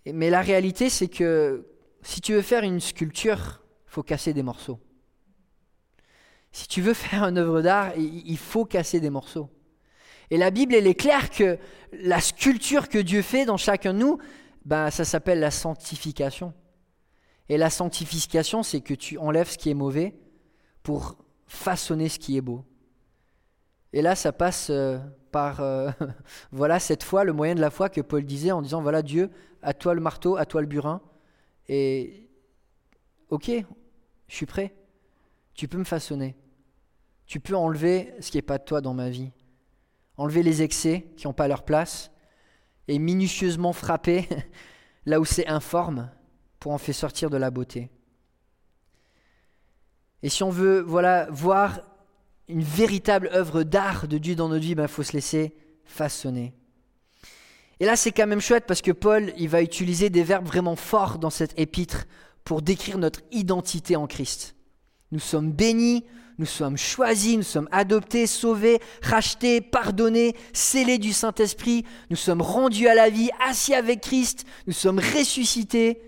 Mais 0.04 0.28
la 0.28 0.42
réalité, 0.42 0.90
c'est 0.90 1.08
que 1.08 1.66
si 2.02 2.20
tu 2.20 2.34
veux 2.34 2.42
faire 2.42 2.62
une 2.62 2.78
sculpture, 2.78 3.62
il 3.86 3.90
faut 3.90 4.02
casser 4.02 4.34
des 4.34 4.42
morceaux. 4.42 4.80
Si 6.52 6.68
tu 6.68 6.82
veux 6.82 6.92
faire 7.08 7.24
une 7.24 7.38
œuvre 7.38 7.62
d'art, 7.62 7.96
il 7.96 8.36
faut 8.36 8.66
casser 8.66 9.00
des 9.00 9.08
morceaux. 9.08 9.48
Et 10.28 10.36
la 10.36 10.50
Bible, 10.50 10.74
elle 10.74 10.88
est 10.88 10.94
claire 10.94 11.30
que 11.30 11.56
la 11.94 12.20
sculpture 12.20 12.90
que 12.90 12.98
Dieu 12.98 13.22
fait 13.22 13.46
dans 13.46 13.56
chacun 13.56 13.94
de 13.94 14.00
nous, 14.00 14.18
ben, 14.66 14.90
ça 14.90 15.06
s'appelle 15.06 15.40
la 15.40 15.50
sanctification. 15.50 16.52
Et 17.48 17.56
la 17.56 17.70
sanctification, 17.70 18.62
c'est 18.62 18.80
que 18.80 18.94
tu 18.94 19.18
enlèves 19.18 19.50
ce 19.50 19.58
qui 19.58 19.70
est 19.70 19.74
mauvais 19.74 20.14
pour 20.82 21.16
façonner 21.46 22.08
ce 22.08 22.18
qui 22.18 22.36
est 22.36 22.42
beau. 22.42 22.64
Et 23.92 24.02
là, 24.02 24.14
ça 24.14 24.32
passe 24.32 24.68
euh, 24.70 24.98
par, 25.30 25.60
euh, 25.60 25.90
voilà, 26.52 26.78
cette 26.78 27.02
fois, 27.02 27.24
le 27.24 27.32
moyen 27.32 27.54
de 27.54 27.60
la 27.60 27.70
foi 27.70 27.88
que 27.88 28.00
Paul 28.00 28.24
disait 28.24 28.52
en 28.52 28.62
disant, 28.62 28.82
voilà, 28.82 29.02
Dieu, 29.02 29.30
à 29.62 29.72
toi 29.72 29.94
le 29.94 30.00
marteau, 30.00 30.36
à 30.36 30.44
toi 30.44 30.60
le 30.60 30.66
burin, 30.66 31.00
et 31.68 32.28
ok, 33.30 33.50
je 34.28 34.34
suis 34.34 34.46
prêt, 34.46 34.74
tu 35.54 35.68
peux 35.68 35.78
me 35.78 35.84
façonner, 35.84 36.36
tu 37.26 37.40
peux 37.40 37.56
enlever 37.56 38.14
ce 38.20 38.30
qui 38.30 38.36
n'est 38.38 38.42
pas 38.42 38.58
de 38.58 38.64
toi 38.64 38.80
dans 38.80 38.94
ma 38.94 39.10
vie, 39.10 39.30
enlever 40.16 40.42
les 40.42 40.62
excès 40.62 41.06
qui 41.16 41.26
n'ont 41.26 41.32
pas 41.32 41.48
leur 41.48 41.64
place, 41.64 42.10
et 42.86 42.98
minutieusement 42.98 43.72
frapper 43.72 44.28
là 45.06 45.20
où 45.20 45.24
c'est 45.24 45.46
informe 45.48 46.10
pour 46.58 46.72
en 46.72 46.78
faire 46.78 46.94
sortir 46.94 47.30
de 47.30 47.36
la 47.36 47.50
beauté. 47.50 47.90
Et 50.22 50.28
si 50.28 50.42
on 50.42 50.50
veut 50.50 50.80
voilà, 50.80 51.28
voir 51.30 51.80
une 52.48 52.62
véritable 52.62 53.30
œuvre 53.32 53.62
d'art 53.62 54.08
de 54.08 54.18
Dieu 54.18 54.34
dans 54.34 54.48
notre 54.48 54.62
vie, 54.62 54.70
il 54.70 54.74
ben, 54.74 54.88
faut 54.88 55.02
se 55.02 55.12
laisser 55.12 55.54
façonner. 55.84 56.54
Et 57.80 57.84
là, 57.84 57.94
c'est 57.94 58.10
quand 58.10 58.26
même 58.26 58.40
chouette 58.40 58.64
parce 58.66 58.82
que 58.82 58.90
Paul, 58.90 59.32
il 59.36 59.48
va 59.48 59.62
utiliser 59.62 60.10
des 60.10 60.24
verbes 60.24 60.46
vraiment 60.46 60.76
forts 60.76 61.18
dans 61.18 61.30
cette 61.30 61.58
épître 61.58 62.06
pour 62.42 62.62
décrire 62.62 62.98
notre 62.98 63.20
identité 63.30 63.94
en 63.94 64.06
Christ. 64.06 64.56
Nous 65.12 65.20
sommes 65.20 65.52
bénis, 65.52 66.04
nous 66.38 66.46
sommes 66.46 66.76
choisis, 66.76 67.36
nous 67.36 67.42
sommes 67.42 67.68
adoptés, 67.70 68.26
sauvés, 68.26 68.80
rachetés, 69.02 69.60
pardonnés, 69.60 70.34
scellés 70.52 70.98
du 70.98 71.12
Saint-Esprit, 71.12 71.84
nous 72.10 72.16
sommes 72.16 72.42
rendus 72.42 72.88
à 72.88 72.94
la 72.94 73.10
vie, 73.10 73.30
assis 73.46 73.74
avec 73.74 74.00
Christ, 74.00 74.44
nous 74.66 74.72
sommes 74.72 74.98
ressuscités. 74.98 76.02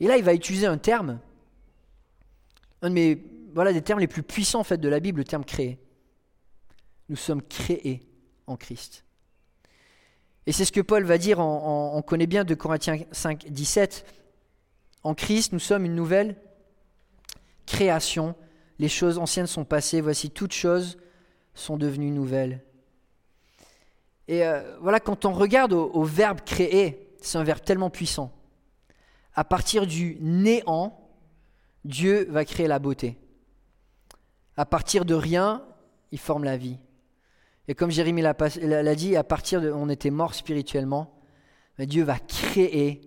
Et 0.00 0.06
là, 0.06 0.16
il 0.16 0.24
va 0.24 0.34
utiliser 0.34 0.66
un 0.66 0.78
terme, 0.78 1.18
un 2.82 2.90
de 2.90 2.94
mes 2.94 3.22
voilà 3.54 3.72
des 3.72 3.82
termes 3.82 4.00
les 4.00 4.06
plus 4.06 4.22
puissants 4.22 4.60
en 4.60 4.76
de 4.76 4.88
la 4.88 5.00
Bible, 5.00 5.18
le 5.18 5.24
terme 5.24 5.44
créé. 5.44 5.78
Nous 7.08 7.16
sommes 7.16 7.42
créés 7.42 8.02
en 8.46 8.56
Christ. 8.56 9.04
Et 10.46 10.52
c'est 10.52 10.64
ce 10.64 10.72
que 10.72 10.80
Paul 10.80 11.04
va 11.04 11.18
dire, 11.18 11.40
on 11.40 12.00
connaît 12.02 12.26
bien 12.26 12.44
de 12.44 12.54
Corinthiens 12.54 12.98
5, 13.10 13.46
17. 13.50 14.06
En 15.02 15.14
Christ, 15.14 15.52
nous 15.52 15.58
sommes 15.58 15.84
une 15.84 15.94
nouvelle 15.94 16.36
création. 17.66 18.34
Les 18.78 18.88
choses 18.88 19.18
anciennes 19.18 19.46
sont 19.46 19.64
passées, 19.64 20.00
voici 20.00 20.30
toutes 20.30 20.52
choses 20.52 20.98
sont 21.54 21.76
devenues 21.76 22.10
nouvelles. 22.10 22.62
Et 24.28 24.46
euh, 24.46 24.78
voilà, 24.80 25.00
quand 25.00 25.24
on 25.24 25.32
regarde 25.32 25.72
au 25.72 26.04
verbe 26.04 26.40
créer, 26.44 27.10
c'est 27.20 27.38
un 27.38 27.44
verbe 27.44 27.62
tellement 27.62 27.90
puissant. 27.90 28.32
À 29.38 29.44
partir 29.44 29.86
du 29.86 30.16
néant, 30.20 30.98
Dieu 31.84 32.26
va 32.28 32.44
créer 32.44 32.66
la 32.66 32.80
beauté. 32.80 33.16
À 34.56 34.66
partir 34.66 35.04
de 35.04 35.14
rien, 35.14 35.64
il 36.10 36.18
forme 36.18 36.42
la 36.42 36.56
vie. 36.56 36.76
Et 37.68 37.76
comme 37.76 37.92
Jérémie 37.92 38.20
l'a 38.20 38.94
dit, 38.96 39.14
à 39.14 39.22
partir 39.22 39.60
de, 39.60 39.70
on 39.70 39.90
était 39.90 40.10
mort 40.10 40.34
spirituellement, 40.34 41.20
mais 41.78 41.86
Dieu 41.86 42.02
va 42.02 42.18
créer 42.18 43.00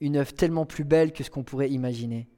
une 0.00 0.18
œuvre 0.18 0.34
tellement 0.34 0.66
plus 0.66 0.84
belle 0.84 1.14
que 1.14 1.24
ce 1.24 1.30
qu'on 1.30 1.44
pourrait 1.44 1.70
imaginer. 1.70 2.28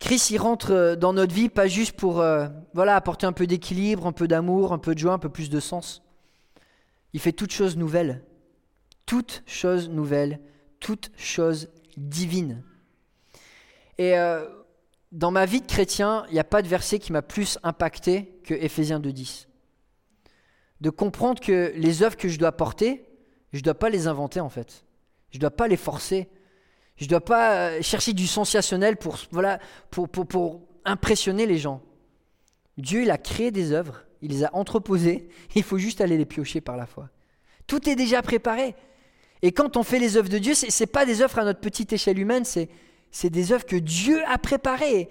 Christ, 0.00 0.30
il 0.30 0.38
rentre 0.38 0.72
euh, 0.72 0.96
dans 0.96 1.12
notre 1.12 1.32
vie 1.32 1.50
pas 1.50 1.68
juste 1.68 1.92
pour 1.92 2.18
euh, 2.18 2.48
voilà, 2.72 2.96
apporter 2.96 3.26
un 3.26 3.32
peu 3.32 3.46
d'équilibre, 3.46 4.08
un 4.08 4.12
peu 4.12 4.26
d'amour, 4.26 4.72
un 4.72 4.78
peu 4.78 4.94
de 4.94 4.98
joie, 4.98 5.12
un 5.12 5.20
peu 5.20 5.28
plus 5.28 5.50
de 5.50 5.60
sens. 5.60 6.02
Il 7.12 7.20
fait 7.20 7.30
toutes 7.30 7.52
choses 7.52 7.76
nouvelles. 7.76 8.24
Toutes 9.06 9.44
choses 9.46 9.88
nouvelles, 9.88 10.40
toutes 10.84 11.10
choses 11.16 11.70
divines. 11.96 12.62
Et 13.96 14.18
euh, 14.18 14.46
dans 15.12 15.30
ma 15.30 15.46
vie 15.46 15.62
de 15.62 15.66
chrétien, 15.66 16.26
il 16.28 16.34
n'y 16.34 16.38
a 16.38 16.44
pas 16.44 16.60
de 16.60 16.68
verset 16.68 16.98
qui 16.98 17.10
m'a 17.10 17.22
plus 17.22 17.58
impacté 17.62 18.38
que 18.44 18.52
Éphésiens 18.52 19.00
2.10. 19.00 19.46
De 20.82 20.90
comprendre 20.90 21.40
que 21.40 21.72
les 21.74 22.02
œuvres 22.02 22.18
que 22.18 22.28
je 22.28 22.38
dois 22.38 22.52
porter, 22.52 23.06
je 23.54 23.60
ne 23.60 23.62
dois 23.62 23.78
pas 23.78 23.88
les 23.88 24.08
inventer 24.08 24.40
en 24.40 24.50
fait. 24.50 24.84
Je 25.30 25.38
ne 25.38 25.40
dois 25.40 25.50
pas 25.50 25.68
les 25.68 25.78
forcer. 25.78 26.28
Je 26.96 27.04
ne 27.04 27.08
dois 27.08 27.24
pas 27.24 27.54
euh, 27.54 27.78
chercher 27.80 28.12
du 28.12 28.26
sensationnel 28.26 28.98
pour, 28.98 29.16
voilà, 29.30 29.60
pour, 29.90 30.06
pour, 30.10 30.26
pour 30.26 30.68
impressionner 30.84 31.46
les 31.46 31.56
gens. 31.56 31.80
Dieu, 32.76 33.04
il 33.04 33.10
a 33.10 33.16
créé 33.16 33.50
des 33.50 33.72
œuvres, 33.72 34.04
il 34.20 34.32
les 34.32 34.44
a 34.44 34.54
entreposées, 34.54 35.30
il 35.54 35.62
faut 35.62 35.78
juste 35.78 36.02
aller 36.02 36.18
les 36.18 36.26
piocher 36.26 36.60
par 36.60 36.76
la 36.76 36.84
foi. 36.84 37.08
Tout 37.66 37.88
est 37.88 37.96
déjà 37.96 38.20
préparé. 38.20 38.74
Et 39.44 39.52
quand 39.52 39.76
on 39.76 39.82
fait 39.84 39.98
les 40.00 40.16
œuvres 40.16 40.30
de 40.30 40.38
Dieu, 40.38 40.54
ce 40.54 40.66
n'est 40.82 40.86
pas 40.86 41.04
des 41.04 41.20
œuvres 41.20 41.38
à 41.38 41.44
notre 41.44 41.60
petite 41.60 41.92
échelle 41.92 42.18
humaine, 42.18 42.44
c'est 42.44 42.68
c'est 43.14 43.30
des 43.30 43.52
œuvres 43.52 43.64
que 43.64 43.76
Dieu 43.76 44.22
a 44.26 44.38
préparées. 44.38 45.08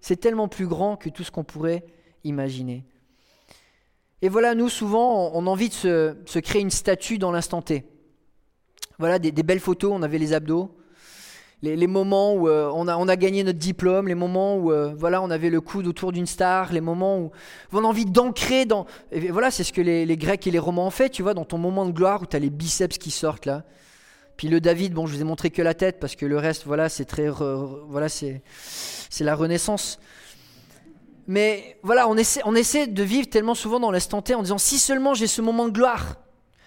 C'est 0.00 0.20
tellement 0.20 0.46
plus 0.46 0.68
grand 0.68 0.96
que 0.96 1.08
tout 1.08 1.24
ce 1.24 1.32
qu'on 1.32 1.42
pourrait 1.42 1.84
imaginer. 2.22 2.84
Et 4.22 4.28
voilà, 4.28 4.54
nous, 4.54 4.68
souvent, 4.68 5.32
on 5.34 5.44
a 5.48 5.50
envie 5.50 5.68
de 5.68 5.74
se, 5.74 6.38
créer 6.38 6.62
une 6.62 6.70
statue 6.70 7.18
dans 7.18 7.32
l'instant 7.32 7.60
T. 7.60 7.84
Voilà, 9.00 9.18
des, 9.18 9.32
belles 9.42 9.58
photos, 9.58 9.90
on 9.92 10.02
avait 10.02 10.18
les 10.18 10.32
abdos, 10.32 10.70
les, 11.62 11.86
moments 11.86 12.34
où 12.34 12.48
euh, 12.48 12.70
on, 12.74 12.88
a, 12.88 13.16
gagné 13.16 13.44
notre 13.44 13.58
diplôme, 13.58 14.08
les 14.08 14.14
moments 14.14 14.56
où 14.56 14.72
euh, 14.72 14.94
voilà, 14.96 15.20
on 15.20 15.30
avait 15.30 15.50
le 15.50 15.60
coude 15.60 15.86
autour 15.86 16.12
d'une 16.12 16.26
star, 16.26 16.72
les 16.72 16.80
moments 16.80 17.18
où 17.18 17.30
on 17.72 17.84
a 17.84 17.86
envie 17.86 18.06
d'ancrer 18.06 18.64
dans... 18.64 18.86
Et 19.12 19.30
voilà, 19.30 19.50
c'est 19.50 19.64
ce 19.64 19.72
que 19.72 19.82
les, 19.82 20.16
Grecs 20.16 20.46
et 20.46 20.50
les 20.50 20.58
Romains 20.58 20.82
ont 20.82 20.90
fait, 20.90 21.10
tu 21.10 21.22
vois, 21.22 21.34
dans 21.34 21.44
ton 21.44 21.58
moment 21.58 21.84
de 21.84 21.92
gloire 21.92 22.22
où 22.22 22.26
tu 22.26 22.34
as 22.34 22.38
les 22.38 22.50
biceps 22.50 22.96
qui 22.96 23.10
sortent 23.10 23.46
là. 23.46 23.64
Puis 24.38 24.48
le 24.48 24.60
David, 24.60 24.94
bon, 24.94 25.06
je 25.06 25.14
vous 25.14 25.20
ai 25.20 25.24
montré 25.24 25.50
que 25.50 25.60
la 25.60 25.74
tête 25.74 26.00
parce 26.00 26.16
que 26.16 26.24
le 26.24 26.38
reste, 26.38 26.64
voilà, 26.64 26.88
c'est 26.88 27.04
très, 27.04 27.28
voilà, 27.28 28.08
c'est, 28.08 28.42
la 29.20 29.34
Renaissance. 29.34 30.00
Mais 31.26 31.78
voilà, 31.82 32.08
on 32.08 32.16
essaie, 32.16 32.40
on 32.46 32.54
essaie 32.54 32.86
de 32.86 33.02
vivre 33.02 33.28
tellement 33.28 33.54
souvent 33.54 33.80
dans 33.80 33.90
l'instant 33.90 34.22
T 34.22 34.34
en 34.34 34.42
disant 34.42 34.56
si 34.56 34.78
seulement 34.78 35.12
j'ai 35.12 35.26
ce 35.26 35.42
moment 35.42 35.68
de 35.68 35.72
gloire, 35.72 36.16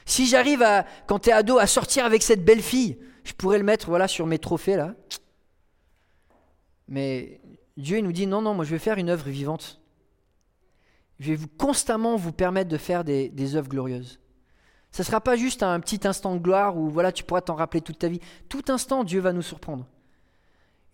Si 0.05 0.27
j'arrive 0.27 0.61
à, 0.61 0.85
quand 1.07 1.17
tu 1.17 1.29
es 1.29 1.33
ado, 1.33 1.57
à 1.57 1.65
sortir 1.65 2.05
avec 2.05 2.21
cette 2.21 2.45
belle 2.45 2.61
fille, 2.61 2.97
je 3.23 3.33
pourrais 3.33 3.57
le 3.57 3.63
mettre 3.63 3.87
voilà 3.87 4.07
sur 4.07 4.25
mes 4.25 4.39
trophées 4.39 4.75
là. 4.75 4.95
Mais 6.87 7.41
Dieu 7.77 8.01
nous 8.01 8.11
dit 8.11 8.27
non, 8.27 8.41
non, 8.41 8.53
moi 8.53 8.65
je 8.65 8.71
vais 8.71 8.79
faire 8.79 8.97
une 8.97 9.09
œuvre 9.09 9.29
vivante. 9.29 9.81
Je 11.19 11.29
vais 11.29 11.35
vous, 11.35 11.47
constamment 11.47 12.15
vous 12.15 12.31
permettre 12.31 12.69
de 12.69 12.77
faire 12.77 13.03
des, 13.03 13.55
œuvres 13.55 13.69
glorieuses. 13.69 14.19
Ce 14.91 15.01
ne 15.01 15.05
sera 15.05 15.21
pas 15.21 15.35
juste 15.35 15.63
un 15.63 15.79
petit 15.79 16.07
instant 16.07 16.35
de 16.35 16.39
gloire 16.39 16.77
où 16.77 16.89
voilà, 16.89 17.11
tu 17.11 17.23
pourras 17.23 17.41
t'en 17.41 17.55
rappeler 17.55 17.81
toute 17.81 17.99
ta 17.99 18.09
vie. 18.09 18.19
Tout 18.49 18.63
instant, 18.67 19.03
Dieu 19.03 19.19
va 19.19 19.33
nous 19.33 19.41
surprendre. 19.41 19.87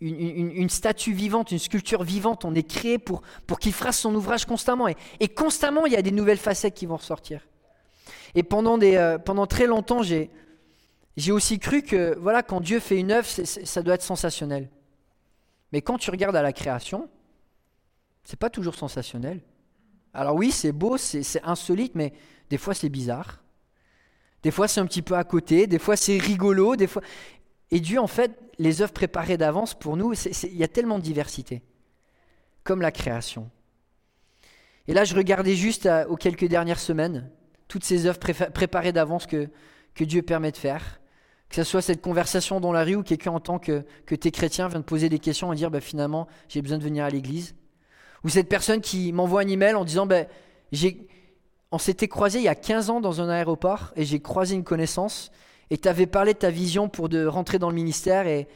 Une, 0.02 0.70
statue 0.70 1.12
vivante, 1.12 1.52
une 1.52 1.60
sculpture 1.60 2.04
vivante, 2.04 2.46
on 2.46 2.56
est 2.56 2.64
créé 2.64 3.00
pour, 3.00 3.22
pour 3.48 3.60
qu'il 3.60 3.74
fasse 3.74 4.00
son 4.00 4.16
ouvrage 4.16 4.46
constamment. 4.46 4.88
Et, 4.88 4.96
et, 5.20 5.28
constamment, 5.28 5.86
il 5.86 5.92
y 5.92 5.98
a 5.98 6.02
des 6.02 6.12
nouvelles 6.12 6.38
facettes 6.38 6.76
qui 6.76 6.86
vont 6.86 6.96
ressortir. 6.96 7.42
Et 8.36 8.44
pendant, 8.44 8.78
des, 8.78 8.96
euh, 8.96 9.18
pendant 9.18 9.46
très 9.46 9.68
longtemps, 9.68 10.02
j'ai, 10.02 10.30
j'ai 11.20 11.32
aussi 11.32 11.60
cru 11.60 11.82
que 11.82 12.18
voilà, 12.20 12.44
quand 12.44 12.62
Dieu 12.62 12.80
fait 12.80 12.98
une 12.98 13.12
œuvre, 13.12 13.28
ça 13.28 13.82
doit 13.82 13.96
être 13.96 14.04
sensationnel. 14.04 14.70
Mais 15.72 15.82
quand 15.82 15.98
tu 15.98 16.12
regardes 16.12 16.36
à 16.36 16.42
la 16.42 16.54
création, 16.54 17.10
c'est 18.24 18.40
pas 18.40 18.50
toujours 18.50 18.76
sensationnel. 18.76 19.42
Alors 20.14 20.36
oui, 20.36 20.52
c'est 20.52 20.72
beau, 20.72 20.98
c'est 20.98 21.44
insolite, 21.44 21.94
mais 21.96 22.14
des 22.50 22.58
fois 22.58 22.74
c'est 22.74 22.90
bizarre. 22.90 23.44
Des 24.44 24.52
fois 24.52 24.68
c'est 24.68 24.80
un 24.80 24.86
petit 24.86 25.02
peu 25.02 25.16
à 25.16 25.24
côté, 25.24 25.68
des 25.68 25.80
fois 25.80 25.96
c'est 25.96 26.18
rigolo, 26.18 26.76
des 26.76 26.88
fois. 26.88 27.02
Et 27.72 27.80
Dieu, 27.80 28.00
en 28.00 28.08
fait, 28.08 28.40
les 28.58 28.82
œuvres 28.82 28.94
préparées 28.94 29.38
d'avance 29.38 29.74
pour 29.74 29.98
nous, 29.98 30.14
il 30.14 30.58
y 30.58 30.64
a 30.64 30.68
tellement 30.68 30.98
de 30.98 31.04
diversité, 31.04 31.62
comme 32.64 32.82
la 32.82 32.92
création. 32.92 33.52
Et 34.88 34.94
là, 34.94 35.04
je 35.04 35.16
regardais 35.16 35.56
juste 35.56 35.88
aux 36.08 36.16
quelques 36.16 36.46
dernières 36.48 36.80
semaines 36.80 37.30
toutes 37.68 37.84
ces 37.84 38.08
œuvres 38.08 38.20
préparées 38.20 38.92
d'avance 38.92 39.28
que, 39.28 39.50
que 39.94 40.04
Dieu 40.04 40.24
permet 40.24 40.52
de 40.52 40.58
faire. 40.58 41.00
Que 41.50 41.56
ce 41.56 41.64
soit 41.64 41.82
cette 41.82 42.02
conversation 42.02 42.60
dans 42.60 42.72
la 42.72 42.84
rue 42.84 42.96
où 42.96 43.04
quelqu'un 43.04 43.32
en 43.32 43.40
tant 43.40 43.58
que, 43.58 43.84
que 44.06 44.14
tu 44.14 44.28
es 44.28 44.32
chrétien 44.32 44.68
vient 44.68 44.82
te 44.82 44.86
poser 44.86 45.10
des 45.10 45.18
questions 45.18 45.52
et 45.52 45.56
dire 45.56 45.72
bah, 45.72 45.82
finalement 45.82 46.28
j'ai 46.48 46.62
besoin 46.62 46.78
de 46.78 46.84
venir 46.84 47.04
à 47.04 47.10
l'église. 47.10 47.56
Ou 48.24 48.30
cette 48.30 48.50
personne 48.50 48.82
qui 48.82 49.12
m'envoie 49.14 49.42
un 49.42 49.48
email 49.48 49.74
en 49.74 49.86
disant 49.86 50.06
bah, 50.06 50.24
on 51.72 51.78
s'était 51.78 52.08
croisé 52.08 52.40
il 52.40 52.44
y 52.44 52.50
a 52.50 52.56
15 52.56 52.90
ans 52.90 53.02
dans 53.02 53.22
un 53.22 53.30
aéroport 53.30 53.92
et 53.96 54.06
j'ai 54.06 54.20
croisé 54.20 54.56
une 54.56 54.64
connaissance 54.64 55.32
et 55.72 55.78
tu 55.78 55.88
avais 55.88 56.06
parlé 56.06 56.34
de 56.34 56.40
ta 56.40 56.52
vision 56.52 56.88
pour 56.88 57.10
de 57.10 57.26
rentrer 57.26 57.58
dans 57.58 57.70
le 57.70 57.76
ministère 57.76 58.28
et, 58.28 58.48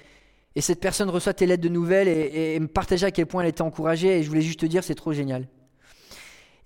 et 0.56 0.62
cette 0.62 0.80
personne 0.80 1.10
reçoit 1.10 1.34
tes 1.34 1.46
lettres 1.48 1.64
de 1.64 1.70
nouvelles 1.70 2.08
et, 2.08 2.60
me 2.60 2.68
partageait 2.68 3.08
à 3.08 3.12
quel 3.12 3.26
point 3.26 3.42
elle 3.42 3.50
était 3.50 3.62
encouragée 3.62 4.20
et 4.20 4.24
je 4.24 4.30
voulais 4.30 4.42
juste 4.42 4.60
te 4.60 4.66
dire 4.66 4.84
c'est 4.84 4.96
trop 4.96 5.14
génial. 5.14 5.48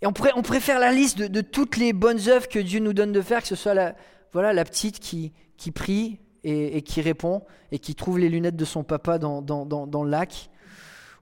Et 0.02 0.08
on 0.08 0.13
pourrait, 0.13 0.32
on 0.36 0.44
faire 0.44 0.80
la 0.80 0.92
liste 0.92 1.18
de, 1.18 1.28
de, 1.28 1.42
toutes 1.42 1.78
les 1.78 1.92
bonnes 1.92 2.30
œuvres 2.30 2.48
que 2.48 2.60
Dieu 2.60 2.80
nous 2.80 2.94
donne 2.94 3.12
de 3.12 3.22
faire, 3.22 3.42
que 3.42 3.48
ce 3.48 3.56
soit 3.56 3.74
la, 3.74 3.96
voilà, 4.34 4.54
la 4.54 4.66
petite 4.66 5.00
qui, 5.00 5.32
prie 5.72 6.20
et, 6.44 6.82
qui 6.82 7.02
répond 7.02 7.44
et 7.72 7.80
qui 7.80 7.96
trouve 7.96 8.20
les 8.20 8.30
lunettes 8.30 8.56
de 8.56 8.66
son 8.66 8.84
papa 8.84 9.18
dans, 9.18 9.42
le 9.42 10.10
lac. 10.10 10.50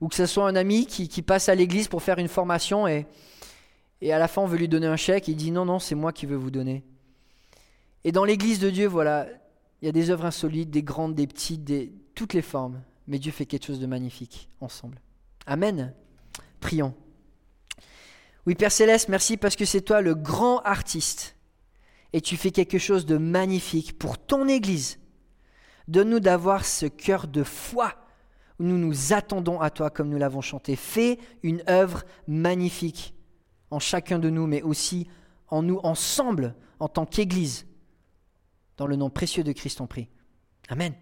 Ou 0.02 0.08
que 0.08 0.15
ce 0.15 0.26
soit 0.26 0.48
un 0.48 0.56
ami 0.56 0.86
qui, 0.86 1.22
passe 1.22 1.50
à 1.50 1.56
l'église 1.56 1.88
pour 1.88 2.04
faire 2.04 2.20
une 2.20 2.28
formation 2.28 2.88
et, 2.88 3.06
et 4.02 4.13
à 4.13 4.20
la 4.20 4.28
fin 4.28 4.41
on 4.41 4.48
veut 4.48 4.58
lui 4.58 4.68
donner 4.68 4.88
un 4.88 4.98
chèque. 4.98 5.28
Il 5.28 5.36
dit 5.36 5.52
non, 5.52 5.65
non, 5.65 5.80
c'est 5.80 5.96
moi 5.96 6.12
qui 6.12 6.26
veux 6.26 6.36
vous 6.36 6.52
donner. 6.52 6.84
Et 8.04 8.12
dans 8.12 8.24
l'église 8.24 8.60
de 8.60 8.70
Dieu, 8.70 8.88
voilà, 8.88 9.28
il 9.82 9.86
y 9.86 9.89
a 9.89 9.91
des 9.91 10.10
œuvres 10.10 10.26
insolites, 10.26 10.70
des 10.70 10.84
grandes, 10.84 11.15
des 11.15 11.28
petites, 11.28 11.63
des, 11.63 11.91
toutes 12.13 12.34
les 12.34 12.41
formes. 12.41 12.82
Mais 13.08 13.20
Dieu 13.20 13.32
fait 13.32 13.46
quelque 13.46 13.65
chose 13.65 13.80
de 13.80 13.88
magnifique 13.88 14.50
ensemble. 14.62 15.00
Amen. 15.46 15.94
Prions. 16.60 16.94
Oui, 18.46 18.56
Père 18.56 18.72
Céleste, 18.72 19.10
merci 19.10 19.38
parce 19.38 19.56
que 19.56 19.65
c'est 19.65 19.82
toi 19.82 20.02
le 20.02 20.13
grand 20.13 20.60
artiste 20.60 21.35
et 22.15 22.21
tu 22.21 22.38
fais 22.38 22.51
quelque 22.51 22.78
chose 22.78 23.06
de 23.06 23.17
magnifique 23.17 23.99
pour 23.99 24.17
ton 24.17 24.47
Église. 24.47 24.99
Donne-nous 25.89 26.21
d'avoir 26.21 26.63
ce 26.63 26.86
cœur 26.86 27.28
de 27.28 27.43
foi 27.43 27.93
où 28.58 28.63
nous 28.63 28.78
nous 28.78 29.12
attendons 29.12 29.60
à 29.60 29.69
toi 29.69 29.89
comme 29.89 30.08
nous 30.08 30.17
l'avons 30.17 30.39
chanté. 30.39 30.78
Fais 30.78 31.19
une 31.43 31.62
œuvre 31.67 32.04
magnifique 32.25 33.13
en 33.69 33.80
chacun 33.80 34.17
de 34.17 34.30
nous, 34.30 34.47
mais 34.47 34.62
aussi 34.62 35.10
en 35.49 35.62
nous 35.62 35.82
ensemble 35.84 36.56
en 36.80 36.88
tant 36.88 37.06
qu'Église. 37.06 37.67
Dans 38.78 38.88
le 38.88 38.95
nom 38.95 39.10
précieux 39.10 39.43
de 39.43 39.51
Christ, 39.51 39.82
on 39.82 39.88
prie. 39.88 40.08
Amen. 40.69 40.93